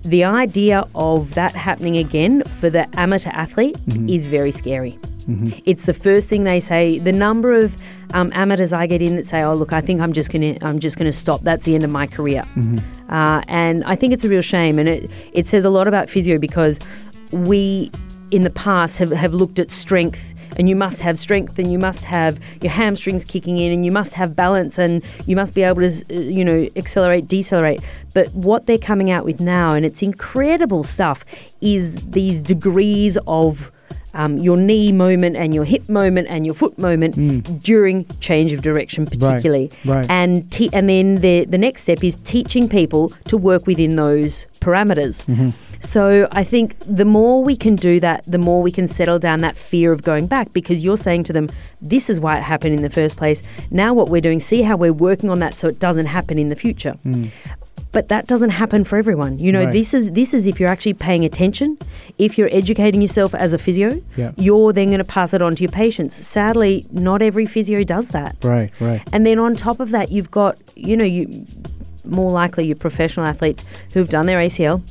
The 0.04 0.24
idea 0.26 0.86
of 0.96 1.34
that 1.36 1.56
happening 1.56 1.96
again 1.98 2.44
for 2.60 2.70
the 2.70 2.88
amateur 3.00 3.30
athlete 3.32 3.78
is 4.08 4.26
very 4.26 4.52
scary. 4.52 4.98
It's 5.66 5.86
the 5.86 5.94
first 5.94 6.28
thing 6.30 6.44
they 6.44 6.60
say. 6.60 7.00
The 7.00 7.14
number 7.14 7.54
of 7.54 7.76
um, 8.14 8.32
amateurs 8.34 8.74
I 8.74 8.88
get 8.88 9.02
in 9.02 9.16
that 9.16 9.28
say, 9.28 9.44
"Oh, 9.44 9.54
look, 9.54 9.74
I 9.74 9.82
think 9.82 10.02
I'm 10.02 10.14
just 10.14 10.32
gonna, 10.32 10.58
I'm 10.62 10.80
just 10.80 10.98
gonna 10.98 11.12
stop. 11.12 11.42
That's 11.42 11.66
the 11.66 11.76
end 11.76 11.84
of 11.84 11.90
my 11.90 12.08
career." 12.08 12.44
Uh, 13.10 13.42
and 13.48 13.84
I 13.86 13.96
think 13.96 14.14
it's 14.14 14.24
a 14.24 14.30
real 14.30 14.42
shame, 14.42 14.80
and 14.80 14.88
it 14.90 15.10
it 15.34 15.48
says 15.48 15.66
a 15.66 15.70
lot 15.70 15.88
about 15.88 16.10
physio 16.10 16.38
because 16.38 16.80
we 17.32 17.92
in 18.32 18.44
the 18.44 18.50
past 18.50 18.98
have, 18.98 19.12
have 19.12 19.34
looked 19.34 19.60
at 19.60 19.70
strength 19.70 20.34
and 20.58 20.68
you 20.68 20.76
must 20.76 21.02
have 21.02 21.18
strength 21.18 21.60
and 21.60 21.72
you 21.72 21.80
must 21.80 22.04
have 22.04 22.40
your 22.62 22.72
hamstrings 22.72 23.26
kicking 23.26 23.58
in 23.58 23.72
and 23.72 23.86
you 23.86 23.92
must 23.92 24.14
have 24.14 24.36
balance 24.36 24.78
and 24.78 25.04
you 25.26 25.36
must 25.36 25.54
be 25.54 25.64
able 25.64 25.82
to 25.82 26.04
uh, 26.10 26.20
you 26.20 26.44
know 26.44 26.68
accelerate 26.76 27.28
decelerate 27.28 27.82
but 28.14 28.34
what 28.34 28.66
they're 28.66 28.78
coming 28.78 29.12
out 29.12 29.26
with 29.26 29.40
now 29.40 29.72
and 29.72 29.86
it's 29.86 30.02
incredible 30.02 30.84
stuff 30.84 31.26
is 31.62 32.12
these 32.12 32.42
degrees 32.42 33.18
of 33.28 33.72
um, 34.14 34.38
your 34.38 34.58
knee 34.58 34.92
moment 34.92 35.36
and 35.36 35.54
your 35.54 35.66
hip 35.66 35.88
moment 35.90 36.28
and 36.30 36.46
your 36.46 36.56
foot 36.56 36.78
moment 36.78 37.16
mm. 37.16 37.64
during 37.64 38.06
change 38.20 38.52
of 38.54 38.62
direction, 38.62 39.06
particularly. 39.06 39.72
right. 39.86 40.10
And 40.10 40.52
te- 40.52 40.70
and 40.74 40.90
then 40.90 41.16
the 41.16 41.46
the 41.46 41.58
next 41.58 41.84
step 41.84 42.04
is 42.04 42.18
teaching 42.24 42.68
people 42.68 43.10
to 43.26 43.38
work 43.38 43.68
within 43.68 43.96
those 43.96 44.46
parameters. 44.60 45.26
Mm-hmm. 45.26 45.50
So 45.82 46.28
I 46.32 46.44
think 46.44 46.76
the 46.80 47.06
more 47.06 47.44
we 47.44 47.56
can 47.56 47.76
do 47.76 48.00
that, 48.00 48.24
the 48.26 48.38
more 48.38 48.62
we 48.62 48.72
can 48.72 48.88
settle 48.88 49.18
down 49.18 49.42
that 49.42 49.58
fear 49.58 49.92
of 49.92 50.04
going 50.04 50.28
back 50.28 50.54
because 50.54 50.84
you're 50.84 50.98
saying 50.98 51.24
to 51.26 51.34
them, 51.34 51.50
this 51.82 52.10
is 52.10 52.20
why 52.20 52.38
it 52.38 52.44
happened 52.44 52.76
in 52.76 52.82
the 52.82 52.90
first 52.90 53.18
place. 53.18 53.42
Now 53.72 53.94
what 53.94 54.10
we're 54.10 54.22
doing, 54.22 54.40
see 54.40 54.62
how 54.62 54.78
we're 54.78 54.94
working 54.94 55.30
on 55.30 55.40
that 55.40 55.56
so 55.56 55.68
it 55.68 55.80
doesn't 55.80 56.06
happen 56.06 56.38
in 56.38 56.50
the 56.50 56.56
future. 56.56 56.98
Mm. 57.04 57.32
But 57.92 58.08
that 58.08 58.26
doesn't 58.28 58.52
happen 58.52 58.84
for 58.86 58.98
everyone. 58.98 59.38
You 59.40 59.52
know, 59.52 59.66
Right. 59.66 59.74
this 59.74 59.94
is 59.94 60.12
this 60.12 60.34
is 60.34 60.48
if 60.48 60.60
you're 60.60 60.70
actually 60.70 60.94
paying 60.94 61.26
attention, 61.26 61.78
if 62.18 62.38
you're 62.38 62.50
educating 62.52 63.02
yourself 63.02 63.36
as 63.36 63.52
a 63.54 63.58
physio, 63.58 64.02
Yeah. 64.16 64.32
you're 64.38 64.72
then 64.72 64.88
going 64.88 65.00
to 65.00 65.04
pass 65.04 65.34
it 65.34 65.42
on 65.42 65.56
to 65.56 65.62
your 65.64 65.72
patients. 65.72 66.16
Sadly, 66.16 66.86
not 66.92 67.22
every 67.22 67.46
physio 67.46 67.84
does 67.84 68.10
that. 68.10 68.36
Right, 68.44 68.72
right. 68.80 69.02
And 69.12 69.26
then 69.26 69.40
on 69.40 69.56
top 69.56 69.80
of 69.82 69.92
that, 69.92 70.12
you've 70.12 70.32
got, 70.32 70.58
you 70.76 70.96
know, 70.96 71.04
you 71.06 71.46
more 72.06 72.32
likely 72.32 72.66
your 72.66 72.78
professional 72.78 73.26
athletes 73.26 73.64
who've 73.94 74.10
done 74.10 74.26
their 74.26 74.40
ACL. 74.40 74.82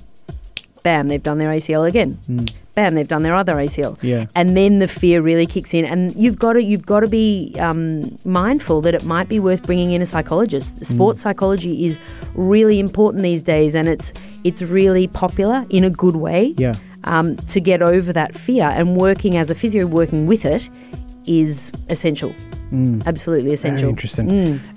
Bam, 0.82 1.08
they've 1.08 1.22
done 1.22 1.38
their 1.38 1.50
ACL 1.50 1.86
again. 1.86 2.18
Bam, 2.74 2.94
they've 2.94 3.06
done 3.08 3.22
their 3.22 3.34
other 3.34 3.54
ACL. 3.56 3.98
Yeah. 4.02 4.26
And 4.34 4.56
then 4.56 4.78
the 4.78 4.88
fear 4.88 5.20
really 5.20 5.46
kicks 5.46 5.74
in, 5.74 5.84
and 5.84 6.14
you've 6.16 6.38
got 6.38 6.54
to 6.54 6.62
you've 6.62 6.86
got 6.86 7.00
to 7.00 7.08
be 7.08 7.54
um, 7.58 8.18
mindful 8.24 8.80
that 8.82 8.94
it 8.94 9.04
might 9.04 9.28
be 9.28 9.38
worth 9.40 9.62
bringing 9.64 9.90
in 9.92 10.00
a 10.02 10.06
psychologist. 10.06 10.76
Hmm. 10.78 10.84
Sports 10.84 11.20
psychology 11.20 11.84
is 11.86 11.98
really 12.34 12.78
important 12.80 13.22
these 13.22 13.42
days, 13.42 13.74
and 13.74 13.88
it's 13.88 14.12
it's 14.44 14.62
really 14.62 15.06
popular 15.08 15.66
in 15.68 15.84
a 15.84 15.90
good 15.90 16.16
way 16.16 16.54
Yeah. 16.56 16.74
um, 17.04 17.36
to 17.36 17.60
get 17.60 17.82
over 17.82 18.12
that 18.12 18.34
fear. 18.34 18.64
And 18.66 18.96
working 18.96 19.36
as 19.36 19.50
a 19.50 19.54
physio, 19.54 19.86
working 19.86 20.26
with 20.26 20.44
it, 20.44 20.70
is 21.26 21.70
essential. 21.88 22.34
Absolutely 23.04 23.52
essential. 23.52 23.78
Very 23.78 23.90
interesting. 23.90 24.30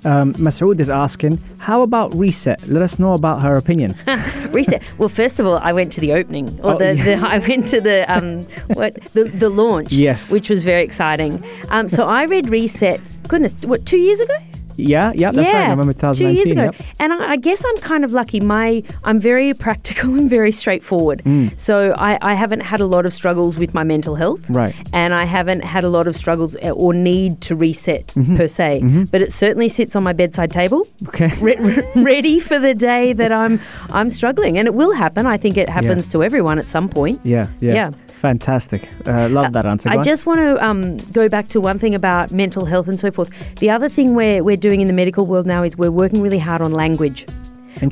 Um, 0.04 0.34
Masood 0.34 0.80
is 0.80 0.90
asking, 0.90 1.40
how 1.58 1.82
about 1.82 2.12
Reset? 2.14 2.66
Let 2.66 2.82
us 2.82 2.98
know 2.98 3.12
about 3.12 3.40
her 3.42 3.54
opinion. 3.54 3.94
Reset. 4.50 4.82
Well, 4.98 5.08
first 5.08 5.38
of 5.38 5.46
all, 5.46 5.58
I 5.58 5.72
went 5.72 5.92
to 5.92 6.00
the 6.00 6.12
opening, 6.12 6.58
or 6.64 6.72
Oh, 6.74 6.78
the, 6.78 6.96
yeah. 6.96 7.04
the 7.20 7.26
I 7.34 7.38
went 7.38 7.68
to 7.68 7.80
the 7.80 8.04
um 8.12 8.42
what 8.74 8.94
the 9.14 9.24
the 9.24 9.48
launch. 9.48 9.92
Yes. 9.92 10.30
which 10.30 10.50
was 10.50 10.64
very 10.64 10.82
exciting. 10.82 11.42
Um, 11.70 11.86
so 11.88 12.08
I 12.08 12.24
read 12.24 12.48
Reset. 12.48 13.00
Goodness, 13.28 13.54
what 13.62 13.86
two 13.86 13.98
years 13.98 14.20
ago? 14.20 14.34
Yeah, 14.76 15.12
yeah, 15.14 15.30
that's 15.32 15.48
yeah, 15.48 15.60
right. 15.60 15.68
November 15.76 15.92
two 15.92 16.00
2019. 16.00 16.34
years 16.36 16.50
ago. 16.50 16.62
yep. 16.64 16.74
And 16.98 17.12
I, 17.12 17.32
I 17.32 17.36
guess 17.36 17.64
I'm 17.66 17.76
kind 17.78 18.04
of 18.04 18.12
lucky. 18.12 18.40
My 18.40 18.82
I'm 19.04 19.20
very 19.20 19.54
practical 19.54 20.14
and 20.18 20.28
very 20.30 20.52
straightforward. 20.52 21.22
Mm. 21.24 21.58
So 21.58 21.94
I, 21.96 22.18
I 22.22 22.34
haven't 22.34 22.60
had 22.62 22.80
a 22.80 22.86
lot 22.86 23.06
of 23.06 23.12
struggles 23.12 23.56
with 23.56 23.74
my 23.74 23.84
mental 23.84 24.14
health. 24.14 24.48
Right. 24.50 24.74
And 24.92 25.14
I 25.14 25.24
haven't 25.24 25.64
had 25.64 25.84
a 25.84 25.88
lot 25.88 26.06
of 26.06 26.16
struggles 26.16 26.56
uh, 26.56 26.70
or 26.70 26.92
need 26.94 27.40
to 27.42 27.54
reset 27.56 28.06
Mm-hmm. 28.14 28.36
per 28.36 28.48
se. 28.48 29.06
But 29.10 29.22
it 29.22 29.32
certainly 29.32 29.68
sits 29.68 29.96
on 29.96 30.02
my 30.02 30.12
bedside 30.12 30.50
table. 30.52 30.86
Okay. 31.08 31.30
Re- 31.40 31.56
re- 31.58 31.82
ready 32.02 32.40
for 32.40 32.58
the 32.58 32.74
day 32.74 33.12
that 33.12 33.32
I'm 33.32 33.58
I'm 33.90 34.10
struggling, 34.10 34.58
and 34.58 34.66
it 34.68 34.74
will 34.74 34.92
happen. 34.92 35.26
I 35.26 35.36
think 35.36 35.56
it 35.56 35.68
happens 35.68 36.08
to 36.10 36.22
everyone 36.22 36.58
at 36.58 36.68
some 36.68 36.88
point. 36.88 37.20
Yeah, 37.24 37.48
yeah. 37.60 37.74
Yeah. 37.74 37.90
Fantastic. 38.24 38.88
Uh, 39.06 39.28
love 39.28 39.52
that 39.52 39.66
answer. 39.66 39.90
Go 39.90 39.94
I 39.94 39.98
on. 39.98 40.04
just 40.04 40.24
want 40.24 40.40
to 40.40 40.64
um, 40.64 40.96
go 41.12 41.28
back 41.28 41.48
to 41.48 41.60
one 41.60 41.78
thing 41.78 41.94
about 41.94 42.30
mental 42.32 42.64
health 42.64 42.88
and 42.88 42.98
so 42.98 43.10
forth. 43.10 43.30
The 43.56 43.68
other 43.68 43.90
thing 43.90 44.14
we're, 44.14 44.42
we're 44.42 44.56
doing 44.56 44.80
in 44.80 44.86
the 44.86 44.94
medical 44.94 45.26
world 45.26 45.46
now 45.46 45.62
is 45.62 45.76
we're 45.76 45.90
working 45.90 46.22
really 46.22 46.38
hard 46.38 46.62
on 46.62 46.72
language. 46.72 47.26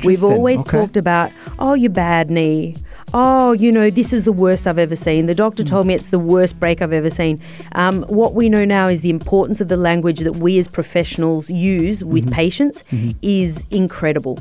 We've 0.03 0.23
always 0.23 0.61
Okay. 0.61 0.79
talked 0.79 0.97
about, 0.97 1.31
oh, 1.59 1.75
your 1.75 1.91
bad 1.91 2.31
knee. 2.31 2.75
Oh, 3.13 3.51
you 3.51 3.71
know, 3.71 3.91
this 3.91 4.11
is 4.11 4.23
the 4.23 4.31
worst 4.31 4.65
I've 4.65 4.79
ever 4.79 4.95
seen. 4.95 5.27
The 5.27 5.33
Mm. 5.33 5.37
doctor 5.45 5.63
told 5.63 5.85
me 5.85 5.93
it's 5.93 6.09
the 6.09 6.17
worst 6.17 6.59
break 6.59 6.81
I've 6.81 6.93
ever 6.93 7.11
seen. 7.11 7.39
Um, 7.73 8.01
what 8.07 8.33
we 8.33 8.49
know 8.49 8.65
now 8.65 8.87
is 8.87 9.01
the 9.01 9.11
importance 9.11 9.61
of 9.61 9.67
the 9.67 9.77
language 9.77 10.21
that 10.21 10.37
we 10.37 10.57
as 10.57 10.67
professionals 10.67 11.51
use 11.51 12.03
with 12.03 12.23
Mm-hmm. 12.25 12.33
patients 12.33 12.83
is 13.21 13.65
incredible. 13.69 14.39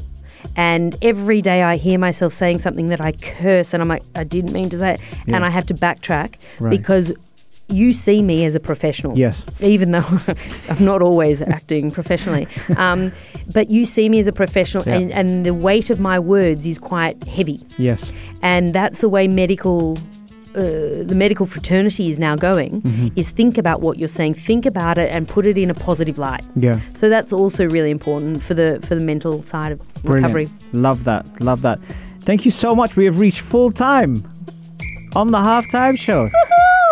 And 0.56 0.96
every 1.02 1.40
day 1.42 1.62
I 1.62 1.76
hear 1.76 1.98
myself 1.98 2.32
saying 2.32 2.58
something 2.58 2.88
that 2.88 3.00
I 3.00 3.12
curse, 3.12 3.72
and 3.74 3.82
I'm 3.82 3.88
like, 3.88 4.02
I 4.14 4.24
didn't 4.24 4.52
mean 4.52 4.68
to 4.70 4.78
say 4.78 4.94
it. 4.94 5.00
Yeah. 5.26 5.36
And 5.36 5.44
I 5.44 5.50
have 5.50 5.66
to 5.66 5.74
backtrack 5.74 6.34
Right. 6.60 6.70
because 6.70 7.12
you 7.68 7.92
see 7.94 8.20
me 8.22 8.44
as 8.44 8.54
a 8.54 8.60
professional. 8.60 9.16
Yes. 9.16 9.42
Even 9.60 9.92
though 9.92 10.04
I'm 10.68 10.84
not 10.84 11.00
always 11.00 11.40
acting 11.40 11.90
professionally. 11.90 12.46
Um, 12.76 13.12
but 13.54 13.70
you 13.70 13.84
see 13.84 14.08
me 14.08 14.18
as 14.18 14.26
a 14.26 14.32
professional, 14.32 14.84
Yeah. 14.86 14.96
and, 14.98 15.12
and 15.12 15.46
the 15.46 15.54
weight 15.54 15.88
of 15.90 15.98
my 16.00 16.18
words 16.18 16.66
is 16.66 16.78
quite 16.78 17.22
heavy. 17.26 17.60
Yes. 17.78 18.10
And 18.42 18.74
that's 18.74 19.00
the 19.00 19.08
way 19.08 19.26
medical. 19.28 19.96
Uh, 20.54 21.02
the 21.10 21.14
medical 21.16 21.46
fraternity 21.46 22.08
is 22.12 22.18
now 22.18 22.36
going 22.36 22.82
Mm-hmm. 22.82 23.08
is 23.20 23.30
think 23.30 23.56
about 23.58 23.80
what 23.80 23.94
you're 23.98 24.16
saying 24.20 24.34
think 24.34 24.66
about 24.66 24.98
it 24.98 25.08
and 25.14 25.26
put 25.26 25.46
it 25.46 25.56
in 25.56 25.70
a 25.70 25.74
positive 25.74 26.18
light 26.18 26.44
Yeah. 26.56 26.78
so 26.94 27.08
that's 27.08 27.32
also 27.32 27.62
really 27.76 27.90
important 27.90 28.42
for 28.42 28.54
the 28.54 28.78
for 28.86 28.94
the 28.94 29.04
mental 29.12 29.42
side 29.42 29.72
of 29.72 29.78
Brilliant. 30.02 30.34
recovery 30.34 30.48
Love 30.72 31.04
that. 31.04 31.24
Love 31.40 31.62
that. 31.62 31.78
Thank 32.28 32.44
you 32.44 32.50
so 32.50 32.74
much. 32.74 32.96
We 32.96 33.04
have 33.06 33.18
reached 33.18 33.40
full 33.40 33.70
time 33.72 34.12
on 35.16 35.30
the 35.30 35.38
halftime 35.38 35.96
show. 35.98 36.30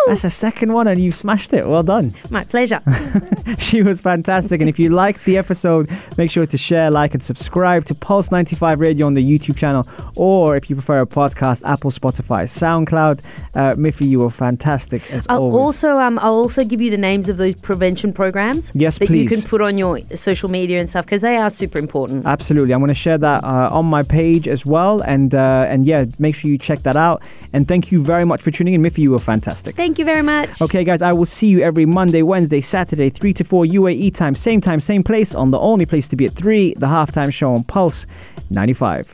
That's 0.07 0.23
the 0.23 0.29
second 0.29 0.73
one, 0.73 0.87
and 0.87 0.99
you've 0.99 1.15
smashed 1.15 1.53
it. 1.53 1.67
Well 1.67 1.83
done. 1.83 2.13
my 2.29 2.43
pleasure 2.43 2.81
she 3.59 3.81
was 3.81 4.01
fantastic. 4.01 4.61
And 4.61 4.69
if 4.69 4.79
you 4.79 4.89
liked 4.89 5.25
the 5.25 5.37
episode, 5.37 5.89
make 6.17 6.29
sure 6.29 6.45
to 6.45 6.57
share, 6.57 6.91
like, 6.91 7.13
and 7.13 7.23
subscribe 7.23 7.85
to 7.85 7.95
Pulse 7.95 8.31
95 8.31 8.79
Radio 8.79 9.05
on 9.05 9.13
the 9.13 9.23
YouTube 9.23 9.57
channel, 9.57 9.87
or 10.15 10.55
if 10.55 10.69
you 10.69 10.75
prefer 10.75 11.01
a 11.01 11.05
podcast, 11.05 11.61
Apple, 11.65 11.91
Spotify, 11.91 12.43
SoundCloud. 12.43 13.21
Uh, 13.53 13.75
Miffy, 13.75 14.07
you 14.07 14.19
were 14.19 14.29
fantastic 14.29 15.09
as 15.11 15.25
I'll 15.29 15.41
always. 15.41 15.55
also 15.55 15.97
um, 15.97 16.19
I'll 16.19 16.33
also 16.33 16.63
give 16.63 16.81
you 16.81 16.89
the 16.89 16.97
names 16.97 17.29
of 17.29 17.37
those 17.37 17.55
prevention 17.55 18.13
programs 18.13 18.71
Yes, 18.73 18.97
that 18.97 19.09
you 19.09 19.27
can 19.27 19.41
put 19.41 19.61
on 19.61 19.77
your 19.77 19.99
social 20.15 20.49
media 20.49 20.79
and 20.79 20.89
stuff 20.89 21.05
because 21.05 21.21
they 21.21 21.37
are 21.37 21.49
super 21.49 21.77
important. 21.77 22.25
Absolutely, 22.25 22.73
I'm 22.73 22.79
going 22.79 22.89
to 22.89 22.95
share 22.95 23.17
that 23.17 23.43
uh, 23.43 23.69
on 23.71 23.85
my 23.85 24.03
page 24.03 24.47
as 24.47 24.65
well, 24.65 25.01
and 25.01 25.33
uh, 25.35 25.65
and 25.67 25.85
yeah, 25.85 26.05
make 26.19 26.35
sure 26.35 26.49
you 26.49 26.57
check 26.57 26.79
that 26.83 26.95
out. 26.95 27.23
And 27.53 27.67
thank 27.67 27.91
you 27.91 28.01
very 28.03 28.25
much 28.25 28.41
for 28.41 28.51
tuning 28.51 28.73
in, 28.73 28.81
Miffy. 28.81 28.99
You 28.99 29.11
were 29.11 29.19
fantastic. 29.19 29.75
Thank 29.91 29.99
you 29.99 30.05
very 30.05 30.21
much. 30.21 30.61
Okay, 30.61 30.85
guys, 30.85 31.01
I 31.01 31.11
will 31.11 31.25
see 31.25 31.47
you 31.47 31.59
every 31.59 31.85
Monday, 31.85 32.21
Wednesday, 32.21 32.61
Saturday, 32.61 33.09
3 33.09 33.33
to 33.33 33.43
4 33.43 33.65
UAE 33.65 34.15
time, 34.15 34.35
same 34.35 34.61
time, 34.61 34.79
same 34.79 35.03
place, 35.03 35.35
on 35.35 35.51
the 35.51 35.59
only 35.59 35.85
place 35.85 36.07
to 36.07 36.15
be 36.15 36.25
at 36.25 36.31
3, 36.31 36.75
the 36.75 36.87
halftime 36.87 37.33
show 37.33 37.53
on 37.53 37.65
Pulse 37.65 38.05
95. 38.49 39.13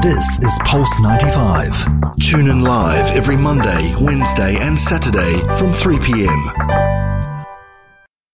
This 0.00 0.42
is 0.42 0.58
Pulse 0.64 0.98
95. 1.00 2.16
Tune 2.18 2.48
in 2.48 2.62
live 2.62 3.14
every 3.14 3.36
Monday, 3.36 3.94
Wednesday, 4.00 4.56
and 4.56 4.78
Saturday 4.78 5.42
from 5.58 5.74
3 5.74 5.98
p.m. 5.98 6.79